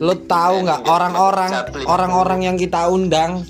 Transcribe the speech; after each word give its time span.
Lo 0.00 0.16
tahu 0.16 0.64
nggak 0.64 0.80
orang-orang 0.88 1.50
orang-orang 1.84 2.40
yang 2.48 2.56
kita 2.56 2.88
undang 2.88 3.44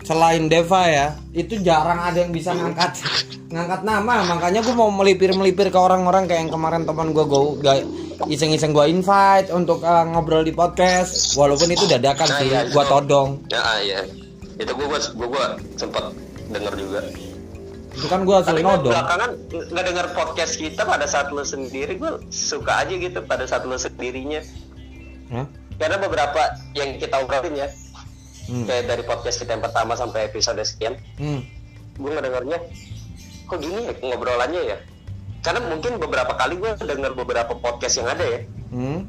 selain 0.00 0.48
Deva 0.48 0.82
ya 0.88 1.06
itu 1.30 1.60
jarang 1.60 2.00
ada 2.00 2.24
yang 2.24 2.32
bisa 2.32 2.56
ngangkat 2.56 2.98
ngangkat 3.52 3.80
nama 3.84 4.24
makanya 4.24 4.64
gue 4.64 4.72
mau 4.72 4.88
melipir 4.88 5.36
melipir 5.36 5.68
ke 5.68 5.76
orang-orang 5.76 6.24
kayak 6.24 6.48
yang 6.48 6.50
kemarin 6.50 6.82
teman 6.88 7.12
gue 7.12 7.24
gue 7.28 7.44
iseng-iseng 8.26 8.72
gue 8.72 8.88
invite 8.88 9.52
untuk 9.52 9.84
uh, 9.84 10.02
ngobrol 10.08 10.40
di 10.40 10.50
podcast 10.50 11.36
walaupun 11.36 11.68
itu 11.70 11.84
dadakan 11.84 12.26
Nah, 12.26 12.38
sih 12.40 12.48
iya, 12.48 12.60
gue 12.66 12.84
todong 12.88 13.44
Ya 13.52 13.64
iya. 13.84 14.00
Itu 14.56 14.72
gue 14.72 14.86
gue 14.88 15.26
gue, 15.28 15.46
sempet 15.76 16.04
denger 16.48 16.74
juga. 16.74 17.00
itu 17.90 18.06
kan 18.08 18.24
gue 18.24 18.36
gue 18.40 18.62
nodong 18.64 18.94
belakangan 18.96 19.30
nggak 19.52 19.84
denger 19.84 20.06
podcast 20.16 20.56
kita 20.56 20.82
pada 20.88 21.04
saat 21.04 21.28
lu 21.28 21.44
sendiri 21.44 22.00
gue 22.00 22.12
suka 22.32 22.88
aja 22.88 22.94
gitu 22.96 23.20
pada 23.28 23.44
saat 23.44 23.68
lu 23.68 23.76
sendirinya. 23.76 24.40
Hah? 25.28 25.59
Karena 25.80 25.96
beberapa 25.96 26.40
yang 26.76 27.00
kita 27.00 27.24
obrolin 27.24 27.56
ya, 27.56 27.68
Hmm. 28.46 28.68
kayak 28.68 28.84
dari 28.84 29.02
podcast 29.02 29.40
kita 29.40 29.56
yang 29.56 29.64
pertama 29.64 29.96
sampai 29.96 30.28
episode 30.28 30.60
sekian, 30.60 31.00
Hmm. 31.16 31.40
gue 31.96 32.10
ngedengarnya 32.10 32.58
kok 33.46 33.58
gini 33.58 33.88
ya 33.88 33.94
ngobrolannya 33.96 34.62
ya. 34.62 34.78
Karena 35.40 35.64
mungkin 35.64 35.96
beberapa 35.96 36.36
kali 36.36 36.60
gue 36.60 36.76
denger 36.76 37.16
beberapa 37.16 37.56
podcast 37.56 37.96
yang 37.96 38.12
ada 38.12 38.22
ya, 38.22 38.40
Hmm. 38.68 39.08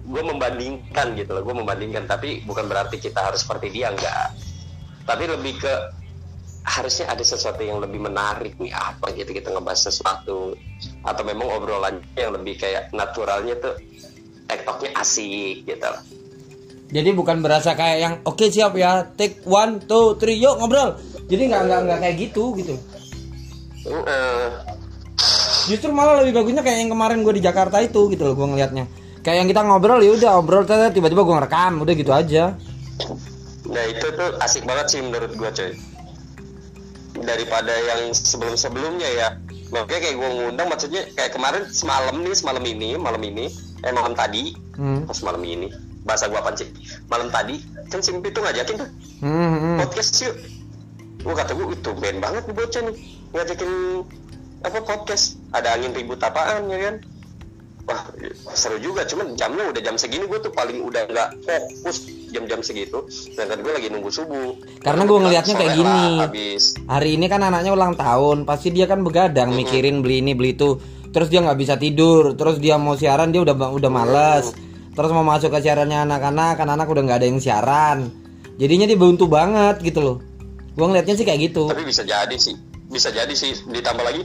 gue 0.00 0.22
membandingkan 0.26 1.14
gitu 1.14 1.30
loh 1.30 1.40
gue 1.40 1.54
membandingkan 1.54 2.02
tapi 2.04 2.42
bukan 2.42 2.66
berarti 2.66 2.98
kita 2.98 3.22
harus 3.22 3.46
seperti 3.46 3.70
dia 3.70 3.94
enggak 3.94 4.34
tapi 5.06 5.30
lebih 5.30 5.54
ke 5.54 5.70
harusnya 6.66 7.06
ada 7.06 7.22
sesuatu 7.22 7.62
yang 7.62 7.78
lebih 7.78 8.02
menarik 8.02 8.58
nih 8.58 8.74
apa 8.74 9.14
gitu 9.14 9.30
kita 9.30 9.54
ngebahas 9.54 9.86
sesuatu 9.86 10.58
atau 11.06 11.22
memang 11.22 11.46
obrolannya 11.54 12.02
yang 12.18 12.34
lebih 12.34 12.58
kayak 12.58 12.90
naturalnya 12.90 13.54
tuh 13.56 13.78
tektoknya 14.50 14.90
asik 14.98 15.62
gitu 15.64 15.86
loh 15.86 16.02
Jadi 16.90 17.14
bukan 17.14 17.38
berasa 17.38 17.78
kayak 17.78 17.98
yang 18.02 18.14
oke 18.26 18.50
siap 18.50 18.74
ya 18.74 19.06
take 19.14 19.46
one 19.46 19.78
two 19.78 20.18
three 20.18 20.42
yuk 20.42 20.58
ngobrol. 20.58 20.98
Jadi 21.30 21.46
nggak 21.46 21.62
nggak 21.70 21.80
nggak 21.86 21.98
kayak 22.02 22.16
gitu 22.18 22.50
gitu. 22.58 22.74
Justru 25.70 25.94
malah 25.94 26.18
lebih 26.18 26.42
bagusnya 26.42 26.66
kayak 26.66 26.82
yang 26.82 26.90
kemarin 26.90 27.22
gue 27.22 27.38
di 27.38 27.46
Jakarta 27.46 27.78
itu 27.78 28.10
gitu 28.10 28.26
loh 28.26 28.34
gue 28.34 28.42
ngelihatnya. 28.42 28.90
Kayak 29.22 29.38
yang 29.38 29.48
kita 29.54 29.62
ngobrol 29.62 30.02
ya 30.02 30.10
udah 30.18 30.30
ngobrol 30.42 30.66
tiba-tiba 30.66 31.22
gue 31.22 31.34
ngerekam 31.38 31.72
udah 31.78 31.94
gitu 31.94 32.10
aja. 32.10 32.58
nah 33.70 33.84
itu 33.86 34.02
tuh 34.10 34.34
asik 34.42 34.66
banget 34.66 34.86
sih 34.90 34.98
menurut 34.98 35.30
gue 35.30 35.46
coy 35.46 35.70
daripada 37.22 37.70
yang 37.70 38.10
sebelum-sebelumnya 38.10 39.08
ya 39.14 39.28
makanya 39.70 40.00
kayak 40.10 40.16
gue 40.18 40.30
ngundang 40.42 40.68
maksudnya 40.70 41.02
kayak 41.14 41.30
kemarin 41.30 41.62
semalam 41.70 42.16
nih 42.18 42.34
semalam 42.34 42.64
ini 42.66 42.98
malam 42.98 43.22
ini 43.22 43.46
eh 43.80 43.92
malam 43.92 44.12
tadi 44.12 44.52
Hmm. 44.80 45.04
pas 45.04 45.20
malam 45.20 45.44
ini. 45.44 45.68
Bahasa 46.00 46.32
gua 46.32 46.40
sih? 46.56 46.64
Malam 47.12 47.28
tadi 47.28 47.60
kan 47.92 48.00
si 48.00 48.16
Mpi 48.16 48.32
tuh 48.32 48.40
ngajakin 48.40 48.80
tuh. 48.80 48.88
Hmm, 49.20 49.56
hmm. 49.60 49.76
podcast 49.84 50.12
yuk. 50.24 50.34
Gua 51.20 51.36
kata 51.36 51.52
gua 51.52 51.68
itu 51.68 51.90
ben 52.00 52.16
banget 52.16 52.48
nih 52.48 52.56
bocah 52.56 52.80
nih 52.88 52.96
ngajakin 53.36 53.70
apa 54.64 54.78
podcast. 54.80 55.36
Ada 55.52 55.76
angin 55.76 55.92
ribut 55.92 56.16
apaan 56.24 56.72
ya 56.72 56.78
kan? 56.80 56.94
Wah 57.84 58.00
seru 58.56 58.80
juga. 58.80 59.04
Cuman 59.04 59.36
jamnya 59.36 59.68
udah 59.68 59.80
jam 59.84 60.00
segini 60.00 60.24
gua 60.24 60.40
tuh 60.40 60.52
paling 60.52 60.80
udah 60.80 61.04
nggak 61.04 61.28
fokus 61.44 62.08
jam-jam 62.32 62.64
segitu. 62.64 63.04
Sedangkan 63.12 63.60
gua 63.60 63.76
lagi 63.76 63.92
nunggu 63.92 64.08
subuh. 64.08 64.56
Karena 64.80 65.04
gua 65.04 65.18
ngelihatnya 65.28 65.54
kayak 65.60 65.74
lah, 65.76 65.76
gini. 65.76 66.04
habis. 66.24 66.64
Hari 66.88 67.20
ini 67.20 67.28
kan 67.28 67.44
anaknya 67.44 67.76
ulang 67.76 67.92
tahun, 68.00 68.48
pasti 68.48 68.72
dia 68.72 68.88
kan 68.88 69.04
begadang 69.04 69.52
mikirin 69.52 70.00
beli 70.00 70.24
ini 70.24 70.32
beli 70.32 70.56
itu. 70.56 70.80
Terus 71.10 71.26
dia 71.26 71.42
nggak 71.42 71.58
bisa 71.58 71.74
tidur, 71.74 72.38
terus 72.38 72.62
dia 72.62 72.78
mau 72.78 72.94
siaran 72.94 73.34
dia 73.34 73.42
udah 73.42 73.54
udah 73.54 73.90
males. 73.90 74.54
Terus 74.90 75.10
mau 75.10 75.26
masuk 75.26 75.50
ke 75.50 75.58
siarannya 75.60 76.06
anak-anak, 76.06 76.58
kan 76.58 76.68
anak 76.70 76.86
udah 76.86 77.02
nggak 77.02 77.18
ada 77.22 77.26
yang 77.26 77.40
siaran. 77.42 77.98
Jadinya 78.56 78.86
dia 78.86 78.98
buntu 78.98 79.26
banget 79.26 79.82
gitu 79.82 80.00
loh. 80.00 80.16
Gua 80.74 80.86
ngelihatnya 80.86 81.18
sih 81.18 81.26
kayak 81.26 81.50
gitu. 81.50 81.66
tapi 81.66 81.82
bisa 81.82 82.06
jadi 82.06 82.36
sih 82.38 82.54
bisa 82.90 83.10
jadi 83.10 83.30
sih 83.30 83.54
ditambah 83.70 84.02
lagi 84.02 84.22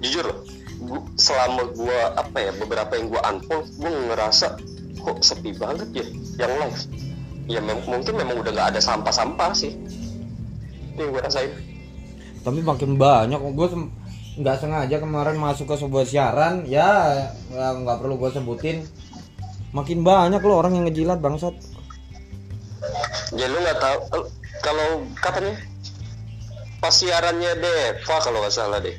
jujur 0.00 0.24
loh 0.24 0.44
gua- 0.82 1.04
selama 1.16 1.62
gua 1.72 2.12
apa 2.12 2.38
ya 2.42 2.52
beberapa 2.56 2.92
yang 2.96 3.08
gua 3.08 3.20
unfollow 3.28 3.64
gua 3.80 3.90
ngerasa 4.12 4.56
kok 4.98 5.18
sepi 5.24 5.56
banget 5.56 5.88
ya 5.96 6.04
yang 6.42 6.52
live 6.60 6.80
ya 7.48 7.60
mem- 7.64 7.86
mungkin 7.88 8.12
memang 8.12 8.36
udah 8.40 8.52
nggak 8.52 8.68
ada 8.76 8.80
sampah-sampah 8.82 9.52
sih 9.56 9.72
yang 10.96 11.08
gua 11.08 11.24
rasain 11.24 11.52
Tapi 12.42 12.58
makin 12.58 12.98
banyak 12.98 13.38
gue 13.38 13.68
nggak 14.32 14.64
sengaja 14.64 14.96
kemarin 14.96 15.36
masuk 15.36 15.68
ke 15.68 15.76
sebuah 15.76 16.08
siaran 16.08 16.64
ya 16.64 17.28
ya 17.52 17.66
nggak 17.76 18.00
perlu 18.00 18.16
gue 18.16 18.30
sebutin. 18.32 18.88
Makin 19.72 20.04
banyak 20.04 20.40
loh 20.44 20.60
orang 20.60 20.76
yang 20.76 20.84
ngejilat 20.88 21.20
bangsat. 21.20 21.52
Ya 23.36 23.48
lu 23.48 23.60
nggak 23.60 23.80
tahu 23.80 23.98
eh, 24.20 24.24
kalau 24.64 24.88
katanya 25.20 25.54
pas 26.80 26.92
siarannya 26.92 27.52
Deva 27.60 28.16
kalau 28.20 28.40
nggak 28.40 28.54
salah 28.56 28.80
deh. 28.80 28.96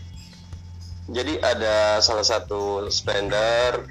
Jadi 1.11 1.35
ada 1.43 1.99
salah 1.99 2.23
satu 2.23 2.87
spender 2.87 3.83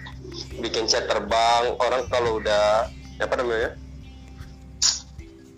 bikin 0.62 0.88
chat 0.88 1.04
terbang 1.10 1.76
orang 1.76 2.09
kalau 2.09 2.41
udah 2.41 2.88
apa 3.20 3.34
namanya 3.36 3.76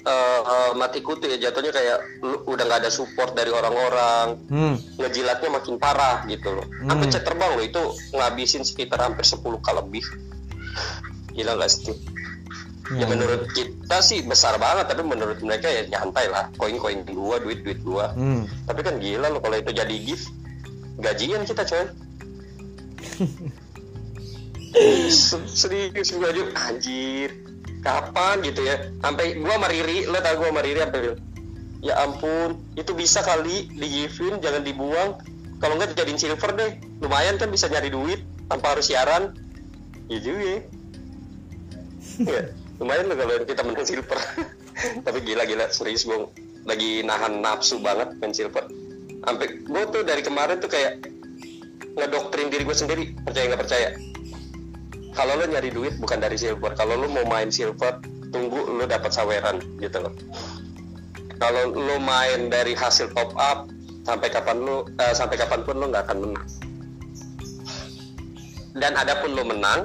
eh, 0.04 0.40
eh, 0.44 0.72
mati 0.74 1.00
kutu 1.00 1.24
ya 1.24 1.40
jatuhnya 1.40 1.70
kayak 1.70 1.98
lu 2.20 2.36
udah 2.44 2.62
nggak 2.62 2.80
ada 2.84 2.90
support 2.90 3.32
dari 3.32 3.48
orang-orang. 3.48 4.36
Hmm. 4.46 4.76
ngejilatnya 4.96 5.50
makin 5.50 5.76
parah 5.76 6.22
gitu 6.24 6.52
loh. 6.52 6.66
Sampai 6.82 7.08
chat 7.08 7.22
terbang 7.22 7.52
loh 7.52 7.64
itu 7.64 7.82
ngabisin 8.12 8.62
sekitar 8.62 9.00
hampir 9.00 9.24
10 9.24 9.40
k 9.58 9.68
lebih. 9.72 10.04
Gila 11.32 11.56
nggak 11.56 11.70
sih? 11.70 11.96
Ya 12.92 13.08
menurut 13.08 13.48
kita 13.50 14.04
sih 14.04 14.20
besar 14.20 14.60
banget 14.60 14.84
tapi 14.86 15.00
menurut 15.00 15.40
mereka 15.40 15.66
ya 15.66 15.88
nyantai 15.88 16.28
lah. 16.28 16.52
Koin-koin 16.54 17.00
gua 17.06 17.40
duit 17.40 17.64
duit 17.64 17.80
gua 17.80 18.12
Hmm. 18.12 18.44
tapi 18.64 18.80
kan 18.80 19.00
gila 19.00 19.28
loh 19.28 19.40
kalau 19.40 19.56
itu 19.56 19.72
jadi 19.72 19.96
gift. 19.96 20.28
Gajian 20.94 21.42
kita 21.42 21.64
coy 21.64 21.84
Se- 25.08 25.48
serius 25.60 26.12
gua 26.12 26.28
aja 26.28 26.44
anjir 26.66 27.30
kapan 27.84 28.40
gitu 28.40 28.64
ya. 28.64 28.88
Sampai 29.04 29.36
gua 29.36 29.60
sama 29.60 29.68
Riri 29.68 30.08
lo 30.08 30.18
tau 30.24 30.34
gua 30.40 30.48
sama 30.50 30.62
Riri 30.64 30.80
sampai 30.80 31.00
bilang, 31.04 31.20
ya 31.84 31.94
ampun 32.00 32.50
itu 32.74 32.96
bisa 32.96 33.20
kali 33.20 33.68
di 33.68 33.86
givein 33.86 34.40
jangan 34.40 34.64
dibuang. 34.64 35.20
Kalau 35.60 35.76
nggak 35.78 35.94
dijadiin 35.94 36.18
silver 36.18 36.50
deh. 36.56 36.72
Lumayan 37.04 37.36
kan 37.36 37.52
bisa 37.52 37.68
nyari 37.68 37.92
duit 37.92 38.24
tanpa 38.48 38.74
harus 38.74 38.88
siaran. 38.88 39.36
Iya 40.08 40.20
juga 40.24 40.42
ya. 40.42 40.60
Ya, 42.14 42.46
lumayan 42.78 43.10
loh 43.10 43.18
kalau 43.18 43.42
kita 43.42 43.62
menang 43.66 43.86
silver. 43.86 44.18
Tapi 45.06 45.18
gila 45.26 45.50
gila 45.50 45.66
serius 45.74 46.06
gue 46.06 46.30
lagi 46.62 47.02
nahan 47.02 47.42
nafsu 47.42 47.82
banget 47.82 48.14
main 48.22 48.30
silver. 48.30 48.70
Sampai 49.24 49.66
gue 49.66 49.82
tuh 49.90 50.02
dari 50.06 50.22
kemarin 50.22 50.62
tuh 50.62 50.70
kayak 50.70 51.02
ngedoktrin 51.94 52.50
diri 52.50 52.62
gue 52.66 52.76
sendiri 52.76 53.02
percaya 53.22 53.44
nggak 53.50 53.62
percaya 53.66 53.88
kalau 55.14 55.38
lo 55.38 55.46
nyari 55.46 55.70
duit 55.70 55.94
bukan 56.02 56.18
dari 56.18 56.34
silver. 56.34 56.74
Kalau 56.74 56.98
lo 56.98 57.06
mau 57.06 57.24
main 57.26 57.48
silver 57.48 58.02
tunggu 58.34 58.66
lo 58.66 58.84
dapat 58.84 59.14
saweran 59.14 59.62
gitu 59.78 60.02
loh. 60.02 60.12
Kalau 61.38 61.70
lo 61.70 61.96
main 62.02 62.50
dari 62.50 62.74
hasil 62.74 63.14
top 63.14 63.30
up 63.38 63.70
sampai 64.04 64.28
kapan 64.28 64.58
lo 64.66 64.84
eh, 64.98 65.14
sampai 65.14 65.38
kapan 65.38 65.62
pun 65.62 65.78
lo 65.78 65.86
nggak 65.88 66.04
akan 66.10 66.18
menang. 66.18 66.46
Dan 68.74 68.92
adapun 68.98 69.38
lo 69.38 69.46
menang 69.46 69.80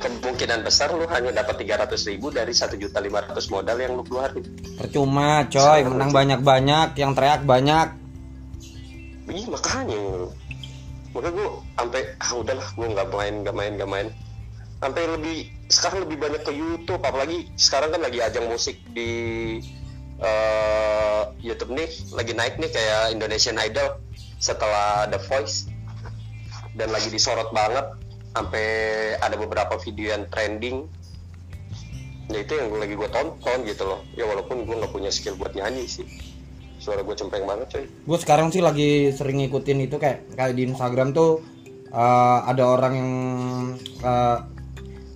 kemungkinan 0.00 0.64
besar 0.64 0.92
lu 0.96 1.04
hanya 1.12 1.44
dapat 1.44 1.60
300 1.60 1.92
ribu 2.08 2.32
dari 2.32 2.56
1 2.56 2.76
juta 2.80 3.00
500 3.00 3.52
modal 3.52 3.76
yang 3.76 3.92
lu 3.96 4.04
keluarin. 4.04 4.44
Percuma 4.80 5.44
coy. 5.48 5.80
Menang 5.84 6.12
banyak-banyak 6.12 6.96
yang 6.96 7.12
teriak 7.12 7.44
banyak. 7.44 7.88
Iya 9.30 9.46
makanya 9.46 10.00
makanya 11.10 11.34
gue 11.34 11.48
sampai 11.74 12.02
ah 12.22 12.32
udahlah 12.38 12.68
gue 12.70 12.86
nggak 12.86 13.08
main 13.10 13.34
nggak 13.42 13.56
main 13.56 13.72
nggak 13.78 13.90
main. 13.90 14.08
Sampai 14.80 15.02
lebih 15.12 15.38
sekarang 15.68 16.08
lebih 16.08 16.18
banyak 16.24 16.42
ke 16.46 16.52
YouTube 16.56 17.02
apalagi 17.04 17.52
sekarang 17.58 17.92
kan 17.92 18.00
lagi 18.00 18.18
ajang 18.24 18.48
musik 18.48 18.80
di 18.96 19.10
eh, 20.22 21.22
YouTube 21.44 21.76
nih 21.76 21.90
lagi 22.16 22.32
naik 22.32 22.56
nih 22.56 22.70
kayak 22.72 23.12
Indonesian 23.12 23.60
Idol 23.60 24.00
setelah 24.40 25.04
The 25.10 25.20
Voice 25.20 25.68
dan 26.78 26.94
lagi 26.94 27.12
disorot 27.12 27.52
banget 27.52 27.84
sampai 28.32 28.66
ada 29.18 29.36
beberapa 29.36 29.76
video 29.82 30.16
yang 30.16 30.24
trending. 30.30 30.88
Ya 32.30 32.46
itu 32.46 32.54
yang 32.54 32.70
lagi 32.78 32.94
gue 32.94 33.10
tonton 33.10 33.66
gitu 33.66 33.82
loh. 33.84 34.06
Ya 34.14 34.22
walaupun 34.24 34.62
gue 34.62 34.74
nggak 34.78 34.94
punya 34.94 35.10
skill 35.10 35.34
buat 35.34 35.52
nyanyi 35.58 35.90
sih 35.90 36.29
suara 36.80 37.04
gue 37.04 37.12
cempreng 37.12 37.44
banget 37.44 37.68
coy 37.68 37.84
gue 37.84 38.18
sekarang 38.18 38.48
sih 38.48 38.64
lagi 38.64 39.12
sering 39.12 39.44
ngikutin 39.44 39.78
itu 39.84 40.00
kayak 40.00 40.32
kayak 40.32 40.56
di 40.56 40.64
Instagram 40.64 41.12
tuh 41.12 41.44
eh, 41.92 42.38
ada 42.48 42.64
orang 42.64 42.92
yang 42.96 43.10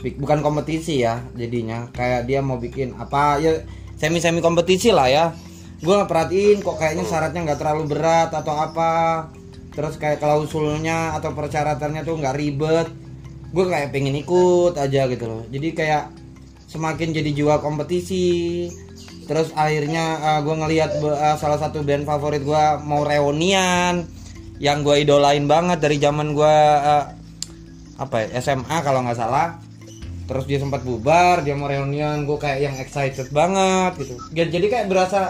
bik- 0.04 0.20
bukan 0.20 0.44
kompetisi 0.44 1.00
ya 1.00 1.24
jadinya 1.32 1.88
kayak 1.90 2.28
dia 2.28 2.44
mau 2.44 2.60
bikin 2.60 2.92
apa 3.00 3.40
ya 3.40 3.64
semi 3.96 4.20
semi 4.20 4.44
kompetisi 4.44 4.92
lah 4.92 5.08
ya. 5.08 5.24
Gue 5.80 5.96
perhatiin 6.04 6.60
kok 6.60 6.76
kayaknya 6.80 7.04
syaratnya 7.04 7.40
nggak 7.44 7.60
terlalu 7.60 7.84
berat 7.88 8.30
atau 8.34 8.54
apa. 8.56 8.92
Terus 9.74 9.98
kayak 9.98 10.22
klausulnya 10.22 11.18
atau 11.18 11.34
persyaratannya 11.34 12.02
tuh 12.06 12.18
nggak 12.20 12.36
ribet. 12.36 12.88
Gue 13.54 13.64
kayak 13.70 13.94
pengen 13.94 14.18
ikut 14.18 14.74
aja 14.76 15.06
gitu 15.06 15.24
loh. 15.24 15.42
Jadi 15.48 15.68
kayak 15.72 16.10
semakin 16.68 17.14
jadi 17.14 17.30
jiwa 17.30 17.62
kompetisi 17.62 18.66
terus 19.24 19.50
akhirnya 19.56 20.20
uh, 20.20 20.40
gue 20.44 20.54
ngelihat 20.54 21.00
uh, 21.00 21.36
salah 21.40 21.58
satu 21.58 21.80
band 21.82 22.04
favorit 22.04 22.44
gue 22.44 22.64
mau 22.84 23.02
reunian 23.02 24.04
yang 24.62 24.86
gue 24.86 25.02
idolain 25.02 25.44
banget 25.50 25.82
dari 25.82 25.98
zaman 25.98 26.32
gue 26.32 26.56
uh, 26.78 27.04
apa 27.98 28.16
ya 28.26 28.40
SMA 28.42 28.76
kalau 28.82 29.02
nggak 29.02 29.18
salah. 29.18 29.58
Terus 30.24 30.48
dia 30.48 30.56
sempat 30.56 30.80
bubar 30.80 31.44
dia 31.44 31.52
mau 31.52 31.68
reunian 31.68 32.24
gue 32.24 32.38
kayak 32.40 32.58
yang 32.64 32.76
excited 32.80 33.28
banget 33.28 33.92
gitu. 34.00 34.14
Jadi 34.32 34.66
kayak 34.72 34.88
berasa 34.88 35.28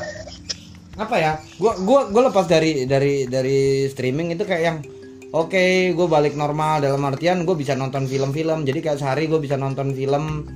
apa 0.95 1.17
ya 1.19 1.33
gue 1.59 1.73
gua 1.83 2.07
gue 2.07 2.23
lepas 2.31 2.47
dari 2.47 2.87
dari 2.87 3.27
dari 3.27 3.91
streaming 3.91 4.39
itu 4.39 4.47
kayak 4.47 4.63
yang 4.63 4.79
oke 5.35 5.51
okay, 5.51 5.91
gue 5.91 6.07
balik 6.07 6.39
normal 6.39 6.79
dalam 6.79 7.03
artian 7.03 7.43
gue 7.43 7.57
bisa 7.59 7.75
nonton 7.75 8.07
film-film. 8.07 8.63
Jadi 8.63 8.79
kayak 8.79 9.03
sehari 9.03 9.27
gue 9.27 9.43
bisa 9.43 9.59
nonton 9.59 9.91
film 9.91 10.47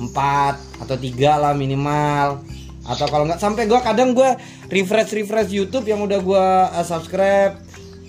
4 0.00 0.82
atau 0.82 0.96
tiga 0.98 1.38
lah 1.38 1.52
minimal 1.52 2.40
atau 2.84 3.08
kalau 3.08 3.24
nggak 3.24 3.40
sampai 3.40 3.64
gue 3.64 3.80
kadang 3.80 4.12
gue 4.12 4.30
refresh 4.68 5.16
refresh 5.16 5.50
YouTube 5.50 5.88
yang 5.88 6.04
udah 6.04 6.20
gue 6.20 6.46
uh, 6.68 6.84
subscribe. 6.84 7.56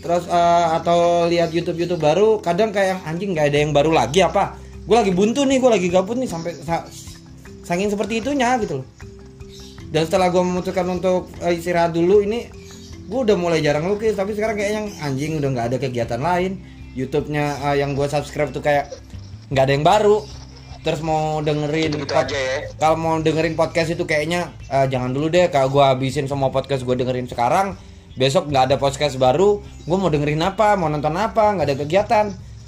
Terus 0.03 0.29
uh, 0.29 0.77
atau 0.77 1.25
lihat 1.25 1.49
YouTube 1.49 1.81
YouTube 1.81 2.03
baru 2.03 2.37
kadang 2.43 2.69
kayak 2.69 2.87
yang 2.93 3.01
anjing 3.07 3.31
nggak 3.33 3.47
ada 3.49 3.57
yang 3.57 3.71
baru 3.71 3.89
lagi 3.95 4.21
apa? 4.21 4.59
Gue 4.85 4.95
lagi 5.01 5.15
buntu 5.15 5.47
nih 5.47 5.57
gue 5.57 5.71
lagi 5.71 5.87
gabut 5.89 6.19
nih 6.19 6.29
sampai 6.29 6.53
sa 6.61 6.85
saking 7.65 7.89
seperti 7.89 8.21
itunya 8.21 8.53
gitu 8.61 8.83
loh. 8.83 8.87
Dan 9.89 10.05
setelah 10.05 10.27
gue 10.29 10.43
memutuskan 10.43 10.85
untuk 10.91 11.31
uh, 11.39 11.49
istirahat 11.49 11.95
dulu 11.95 12.21
ini 12.21 12.45
gue 13.07 13.19
udah 13.25 13.33
mulai 13.39 13.63
jarang 13.63 13.87
lukis. 13.87 14.13
Tapi 14.13 14.35
sekarang 14.35 14.59
kayak 14.59 14.71
yang 14.75 14.87
anjing 15.01 15.39
udah 15.39 15.49
nggak 15.55 15.67
ada 15.73 15.77
kegiatan 15.79 16.21
lain. 16.21 16.59
YouTube-nya 16.93 17.63
uh, 17.63 17.75
yang 17.79 17.95
gue 17.95 18.05
subscribe 18.05 18.51
tuh 18.51 18.61
kayak 18.61 18.91
nggak 19.49 19.63
ada 19.65 19.73
yang 19.73 19.85
baru 19.87 20.17
terus 20.85 21.01
mau 21.01 21.41
dengerin 21.41 21.97
gitu 21.97 22.13
aja 22.13 22.37
ya. 22.37 22.69
kalau 22.77 22.95
mau 23.01 23.17
dengerin 23.17 23.57
podcast 23.57 23.97
itu 23.97 24.05
kayaknya 24.05 24.53
uh, 24.69 24.85
jangan 24.85 25.09
dulu 25.09 25.33
deh. 25.33 25.49
Kalau 25.49 25.73
gue 25.73 25.81
habisin 25.81 26.29
semua 26.29 26.53
podcast 26.53 26.85
gue 26.85 26.93
dengerin 26.93 27.25
sekarang 27.25 27.73
besok 28.13 28.47
nggak 28.47 28.71
ada 28.71 28.75
podcast 28.79 29.19
baru 29.19 29.59
gue 29.59 29.97
mau 29.99 30.07
dengerin 30.07 30.39
apa 30.39 30.79
mau 30.79 30.87
nonton 30.87 31.17
apa 31.17 31.57
nggak 31.57 31.65
ada 31.65 31.75
kegiatan. 31.81 32.25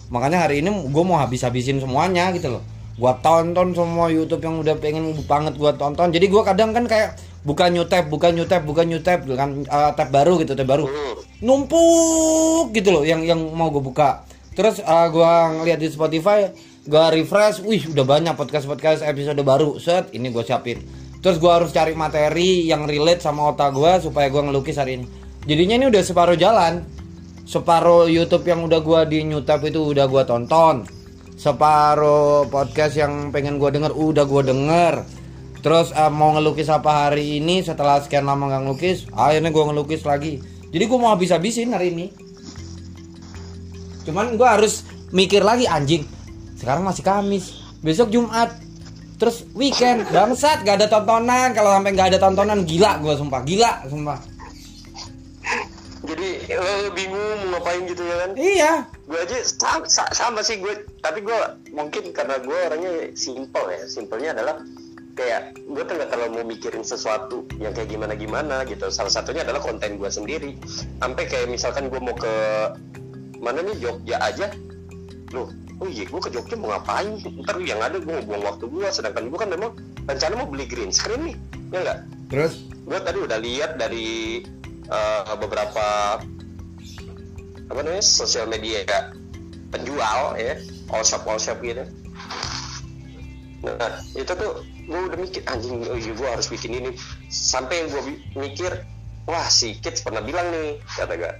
Makanya 0.09 0.49
hari 0.49 0.65
ini 0.65 0.73
gue 0.89 1.03
mau 1.05 1.21
habis 1.21 1.45
habisin 1.45 1.77
semuanya 1.77 2.33
gitu 2.33 2.57
loh. 2.57 2.65
Gue 2.97 3.13
tonton 3.21 3.77
semua 3.77 4.09
YouTube 4.09 4.41
yang 4.41 4.65
udah 4.65 4.73
pengen 4.81 5.13
banget 5.29 5.53
gue 5.53 5.71
tonton. 5.77 6.09
Jadi 6.09 6.25
gue 6.25 6.41
kadang 6.41 6.73
kan 6.73 6.89
kayak 6.89 7.21
bukan 7.45 7.69
new 7.69 7.85
tab 7.85 8.09
bukan 8.09 8.33
new 8.33 8.49
tab 8.49 8.65
bukan 8.65 8.89
new 8.89 8.99
tab 8.99 9.21
kan 9.29 9.61
uh, 9.69 9.93
tab 9.93 10.09
baru 10.09 10.41
gitu 10.41 10.57
tab 10.57 10.65
baru. 10.65 10.89
Hmm. 10.89 11.21
numpuk 11.37 12.73
gitu 12.73 12.89
loh 12.89 13.05
yang 13.05 13.21
yang 13.21 13.37
mau 13.53 13.69
gue 13.69 13.85
buka. 13.85 14.25
Terus 14.57 14.81
uh, 14.81 15.05
gue 15.13 15.31
ngeliat 15.61 15.77
di 15.77 15.85
Spotify 15.85 16.49
gue 16.87 17.05
refresh 17.19 17.59
wih 17.67 17.83
udah 17.91 18.07
banyak 18.07 18.33
podcast 18.39 18.63
podcast 18.63 19.03
episode 19.03 19.35
baru. 19.43 19.75
Set 19.75 20.15
ini 20.15 20.31
gue 20.31 20.39
siapin. 20.39 20.79
Terus 21.19 21.35
gue 21.35 21.51
harus 21.51 21.75
cari 21.75 21.91
materi 21.91 22.63
yang 22.63 22.87
relate 22.87 23.19
sama 23.19 23.51
otak 23.51 23.75
gue 23.75 24.07
supaya 24.07 24.31
gue 24.31 24.39
ngelukis 24.39 24.79
hari 24.79 25.03
ini. 25.03 25.05
Jadinya 25.43 25.83
ini 25.83 25.85
udah 25.91 25.99
separuh 25.99 26.39
jalan. 26.39 26.87
Separuh 27.43 28.07
YouTube 28.07 28.47
yang 28.47 28.63
udah 28.63 28.79
gue 28.79 29.01
di 29.11 29.19
Newtap 29.27 29.67
itu 29.67 29.91
udah 29.91 30.07
gue 30.07 30.23
tonton. 30.23 30.87
Separuh 31.35 32.47
podcast 32.47 32.95
yang 32.95 33.35
pengen 33.35 33.59
gue 33.59 33.67
denger 33.67 33.91
udah 33.91 34.23
gue 34.23 34.41
denger. 34.47 34.93
Terus 35.59 35.91
uh, 35.91 36.07
mau 36.07 36.39
ngelukis 36.39 36.71
apa 36.71 37.11
hari 37.11 37.43
ini? 37.43 37.67
Setelah 37.67 37.99
sekian 37.99 38.23
lama 38.23 38.47
nggak 38.47 38.63
ngelukis 38.63 39.11
akhirnya 39.11 39.51
gue 39.51 39.63
ngelukis 39.75 40.07
lagi. 40.07 40.39
Jadi 40.71 40.83
gue 40.87 40.97
mau 40.99 41.11
habis-habisin 41.11 41.75
hari 41.75 41.91
ini. 41.91 42.07
Cuman 44.07 44.39
gue 44.39 44.47
harus 44.47 44.87
mikir 45.11 45.43
lagi 45.43 45.67
anjing 45.67 46.16
sekarang 46.57 46.83
masih 46.83 47.03
Kamis. 47.05 47.45
Besok 47.79 48.09
Jumat. 48.09 48.49
Terus 49.17 49.45
weekend. 49.53 50.05
Bangsat 50.09 50.61
gak 50.61 50.77
ada 50.81 50.87
tontonan. 50.89 51.53
Kalau 51.53 51.73
sampai 51.73 51.91
nggak 51.93 52.09
ada 52.13 52.19
tontonan 52.21 52.65
gila 52.65 53.01
gue 53.01 53.13
sumpah. 53.17 53.41
Gila 53.41 53.71
sumpah. 53.89 54.19
Jadi 56.07 56.29
lo 56.55 56.93
bingung 56.95 57.51
mau 57.51 57.59
ngapain 57.59 57.83
gitu 57.83 57.99
ya 58.05 58.15
kan? 58.23 58.29
Iya. 58.37 58.73
Gue 59.09 59.19
aja 59.19 59.37
sama, 59.43 59.85
sa- 59.89 60.13
sama 60.13 60.39
sih 60.39 60.61
gue 60.61 60.87
tapi 61.03 61.19
gue 61.19 61.35
mungkin 61.73 62.13
karena 62.15 62.39
gue 62.39 62.57
orangnya 62.69 62.93
simple 63.17 63.67
ya. 63.73 63.81
Simpelnya 63.89 64.29
adalah 64.37 64.61
kayak 65.17 65.57
gue 65.57 65.83
tuh 65.83 65.93
nggak 65.97 66.09
terlalu 66.13 66.31
mau 66.37 66.45
mikirin 66.45 66.85
sesuatu 66.85 67.43
yang 67.57 67.73
kayak 67.73 67.89
gimana 67.91 68.13
gimana 68.13 68.55
gitu. 68.69 68.87
Salah 68.87 69.11
satunya 69.11 69.43
adalah 69.43 69.59
konten 69.59 69.97
gue 69.97 70.07
sendiri. 70.07 70.55
Sampai 71.01 71.25
kayak 71.25 71.49
misalkan 71.49 71.89
gue 71.89 71.99
mau 71.99 72.13
ke 72.15 72.33
mana 73.41 73.65
nih 73.65 73.75
Jogja 73.81 74.21
aja. 74.21 74.47
Loh 75.35 75.49
oh 75.77 75.87
iya 75.87 76.03
gue 76.09 76.21
ke 76.21 76.29
Jogja 76.33 76.55
mau 76.57 76.73
ngapain 76.73 77.21
ntar 77.45 77.57
yang 77.61 77.77
ada 77.77 78.01
gue 78.01 78.09
mau 78.09 78.25
buang 78.25 78.43
waktu 78.49 78.65
gue 78.65 78.87
sedangkan 78.89 79.29
gue 79.29 79.39
kan 79.39 79.49
memang 79.49 79.71
rencana 80.09 80.33
mau 80.33 80.49
beli 80.49 80.65
green 80.65 80.89
screen 80.89 81.33
nih 81.33 81.35
ya 81.69 81.77
enggak 81.83 81.99
terus? 82.31 82.53
Gue 82.87 82.99
tadi 83.03 83.19
udah 83.19 83.39
lihat 83.43 83.71
dari 83.75 84.41
uh, 84.87 85.35
beberapa 85.35 86.17
apa 87.67 87.79
namanya 87.83 87.99
sosial 87.99 88.47
media 88.47 88.87
penjual 89.75 90.39
ya 90.39 90.55
all 90.95 91.03
shop 91.03 91.27
all 91.27 91.35
shop 91.35 91.59
gitu. 91.59 91.83
Nah 93.67 93.99
itu 94.15 94.31
tuh 94.31 94.63
gue 94.63 94.99
udah 95.11 95.19
mikir 95.19 95.43
anjing 95.51 95.83
oh 95.83 95.99
iya 95.99 96.15
gue 96.15 96.27
harus 96.31 96.47
bikin 96.47 96.79
ini. 96.79 96.91
Sampai 97.27 97.91
gue 97.91 98.01
mikir 98.39 98.71
wah 99.27 99.51
si 99.51 99.75
kids 99.83 99.99
pernah 99.99 100.23
bilang 100.23 100.47
nih 100.55 100.79
kata 100.95 101.19
gak 101.19 101.35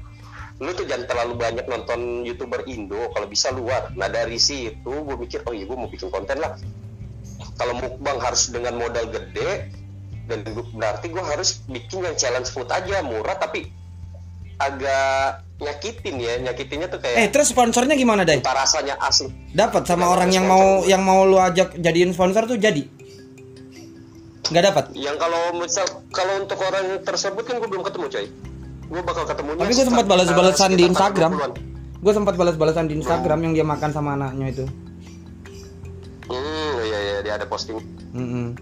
lu 0.58 0.74
tuh 0.74 0.90
jangan 0.90 1.06
terlalu 1.06 1.34
banyak 1.38 1.66
nonton 1.70 2.26
youtuber 2.26 2.66
Indo 2.66 3.14
kalau 3.14 3.30
bisa 3.30 3.54
luar. 3.54 3.94
Nah 3.94 4.10
dari 4.10 4.42
situ 4.42 4.90
gue 4.90 5.16
mikir 5.18 5.46
oh 5.46 5.54
iya 5.54 5.70
gue 5.70 5.78
mau 5.78 5.86
bikin 5.86 6.10
konten 6.10 6.42
lah. 6.42 6.58
Kalau 7.58 7.78
mukbang 7.78 8.18
harus 8.18 8.50
dengan 8.50 8.74
modal 8.82 9.06
gede 9.14 9.70
dan 10.26 10.42
berarti 10.74 11.14
gue 11.14 11.22
harus 11.22 11.62
bikin 11.70 12.10
yang 12.10 12.18
challenge 12.18 12.50
food 12.50 12.68
aja 12.74 13.06
murah 13.06 13.38
tapi 13.38 13.70
agak 14.58 15.46
nyakitin 15.62 16.16
ya. 16.18 16.34
Nyakitinnya 16.42 16.90
tuh 16.90 17.06
eh 17.06 17.30
kayak 17.30 17.38
terus 17.38 17.54
sponsornya 17.54 17.94
gimana 17.94 18.26
deh 18.26 18.42
entah 18.42 18.58
rasanya 18.58 18.98
asli. 18.98 19.30
Dapat 19.54 19.86
sama 19.86 20.10
orang 20.10 20.34
yang 20.34 20.50
mau 20.50 20.82
yang 20.90 21.06
mau 21.06 21.22
lu 21.22 21.38
ajak 21.38 21.78
jadiin 21.78 22.18
sponsor 22.18 22.50
tuh 22.50 22.58
jadi? 22.58 22.82
Nggak 24.50 24.64
dapat? 24.74 24.86
Yang 24.98 25.22
kalau 25.22 25.42
misal 25.54 25.86
kalau 26.10 26.34
untuk 26.42 26.58
orang 26.66 27.06
tersebut 27.06 27.46
kan 27.46 27.62
gue 27.62 27.70
belum 27.70 27.86
ketemu 27.86 28.10
coy 28.10 28.26
gue 28.88 29.02
bakal 29.04 29.24
ketemunya 29.26 29.62
tapi 29.62 29.74
gue 29.74 29.86
sempat 29.86 30.06
balas-balasan 30.06 30.70
di 30.74 30.84
Instagram 30.86 31.32
20-an. 31.36 31.52
gue 31.98 32.14
sempat 32.14 32.34
balas-balasan 32.36 32.86
di 32.88 32.94
Instagram 32.96 33.40
yang 33.44 33.54
dia 33.54 33.66
makan 33.66 33.90
sama 33.92 34.16
anaknya 34.16 34.48
itu 34.50 34.66
hmm 36.28 36.76
iya 36.84 37.00
iya 37.00 37.16
dia 37.22 37.34
ada 37.36 37.46
posting 37.46 37.78
Mm-mm. 38.14 38.56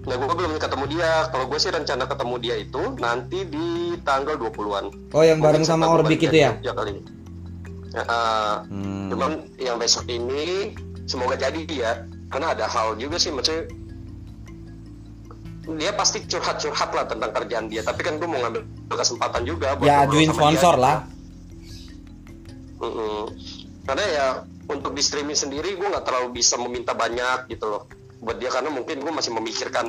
nah 0.00 0.14
gue 0.16 0.26
belum 0.28 0.56
ketemu 0.56 0.84
dia 0.88 1.28
kalau 1.28 1.44
gue 1.44 1.58
sih 1.58 1.68
rencana 1.68 2.04
ketemu 2.04 2.34
dia 2.40 2.54
itu 2.56 2.82
nanti 2.96 3.38
di 3.44 3.68
tanggal 4.00 4.36
20-an 4.36 4.84
oh 5.12 5.24
yang 5.24 5.40
bareng 5.40 5.64
Mungkin 5.64 5.80
sama 5.80 5.92
Orbik 5.92 6.20
itu 6.20 6.28
dari 6.28 6.44
ya 6.44 6.50
Jogja 6.56 6.72
kali 6.74 6.90
ini. 6.96 7.02
Ya, 7.90 8.06
uh, 8.06 8.62
Hmm. 8.70 9.10
Cuman 9.10 9.30
yang 9.58 9.74
besok 9.74 10.06
ini 10.06 10.70
semoga 11.10 11.34
jadi 11.34 11.66
ya, 11.66 12.06
karena 12.30 12.54
ada 12.54 12.70
hal 12.70 12.94
juga 12.94 13.18
sih 13.18 13.34
maksudnya 13.34 13.66
dia 15.76 15.92
pasti 15.94 16.24
curhat-curhat 16.24 16.90
lah 16.94 17.04
tentang 17.06 17.30
kerjaan 17.34 17.66
dia. 17.70 17.82
Tapi 17.84 18.00
kan 18.02 18.16
gue 18.16 18.28
mau 18.28 18.40
ngambil 18.42 18.62
kesempatan 18.90 19.42
juga 19.46 19.76
buat 19.78 19.86
ya 19.86 20.06
ajuin 20.08 20.30
sponsor 20.32 20.74
dia. 20.78 20.84
lah 20.84 20.96
Mm-mm. 22.80 23.20
Karena 23.84 24.04
ya 24.08 24.26
untuk 24.70 24.94
di 24.96 25.02
streaming 25.02 25.36
sendiri 25.36 25.76
gue 25.76 25.88
nggak 25.88 26.06
terlalu 26.06 26.40
bisa 26.40 26.56
meminta 26.56 26.96
banyak 26.96 27.50
gitu 27.50 27.66
loh 27.68 27.82
buat 28.20 28.36
dia 28.36 28.52
karena 28.52 28.68
mungkin 28.68 29.00
gue 29.00 29.12
masih 29.12 29.32
memikirkan 29.32 29.86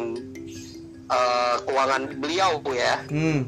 uh, 1.12 1.56
keuangan 1.68 2.16
beliau 2.18 2.64
ya 2.72 3.04
hmm. 3.12 3.44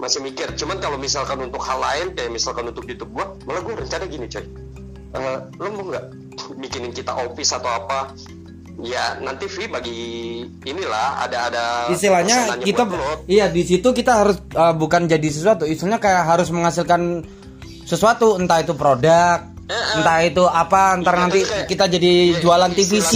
masih 0.00 0.24
mikir 0.24 0.48
cuman 0.56 0.80
kalau 0.80 0.96
misalkan 0.96 1.44
untuk 1.44 1.60
hal 1.60 1.76
lain 1.76 2.16
kayak 2.16 2.32
misalkan 2.32 2.72
untuk 2.72 2.88
YouTube 2.88 3.12
gua 3.12 3.36
malah 3.44 3.60
gua 3.60 3.76
rencana 3.76 4.08
gini 4.08 4.24
coy 4.32 4.44
Eh, 5.16 5.38
lo 5.56 5.68
mau 5.72 5.84
nggak 5.88 6.04
bikinin 6.60 6.92
kita 6.92 7.12
office 7.16 7.56
atau 7.56 7.70
apa 7.72 8.12
ya 8.78 9.16
nanti 9.18 9.46
free 9.46 9.66
bagi 9.66 10.00
inilah 10.62 11.24
ada 11.24 11.38
ada 11.48 11.64
istilahnya 11.88 12.60
kita 12.60 12.84
iya 13.24 13.48
di 13.48 13.62
situ 13.62 13.88
kita 13.90 14.12
harus 14.14 14.36
uh, 14.52 14.72
bukan 14.72 15.06
jadi 15.06 15.24
sesuatu 15.26 15.64
istilahnya 15.64 15.96
kayak 15.96 16.22
harus 16.26 16.52
menghasilkan 16.52 17.24
sesuatu 17.82 18.36
entah 18.36 18.60
itu 18.60 18.72
produk 18.72 19.40
Eh, 19.66 19.72
eh. 19.72 19.98
entah 19.98 20.18
itu 20.22 20.44
apa 20.44 20.94
ntar 21.00 21.14
Iya, 21.16 21.22
nanti 21.26 21.40
kayak- 21.42 21.66
kita 21.66 21.84
jadi 21.88 22.12
iya, 22.30 22.38
jualan 22.38 22.70
istilah 22.70 23.02
TVC 23.02 23.14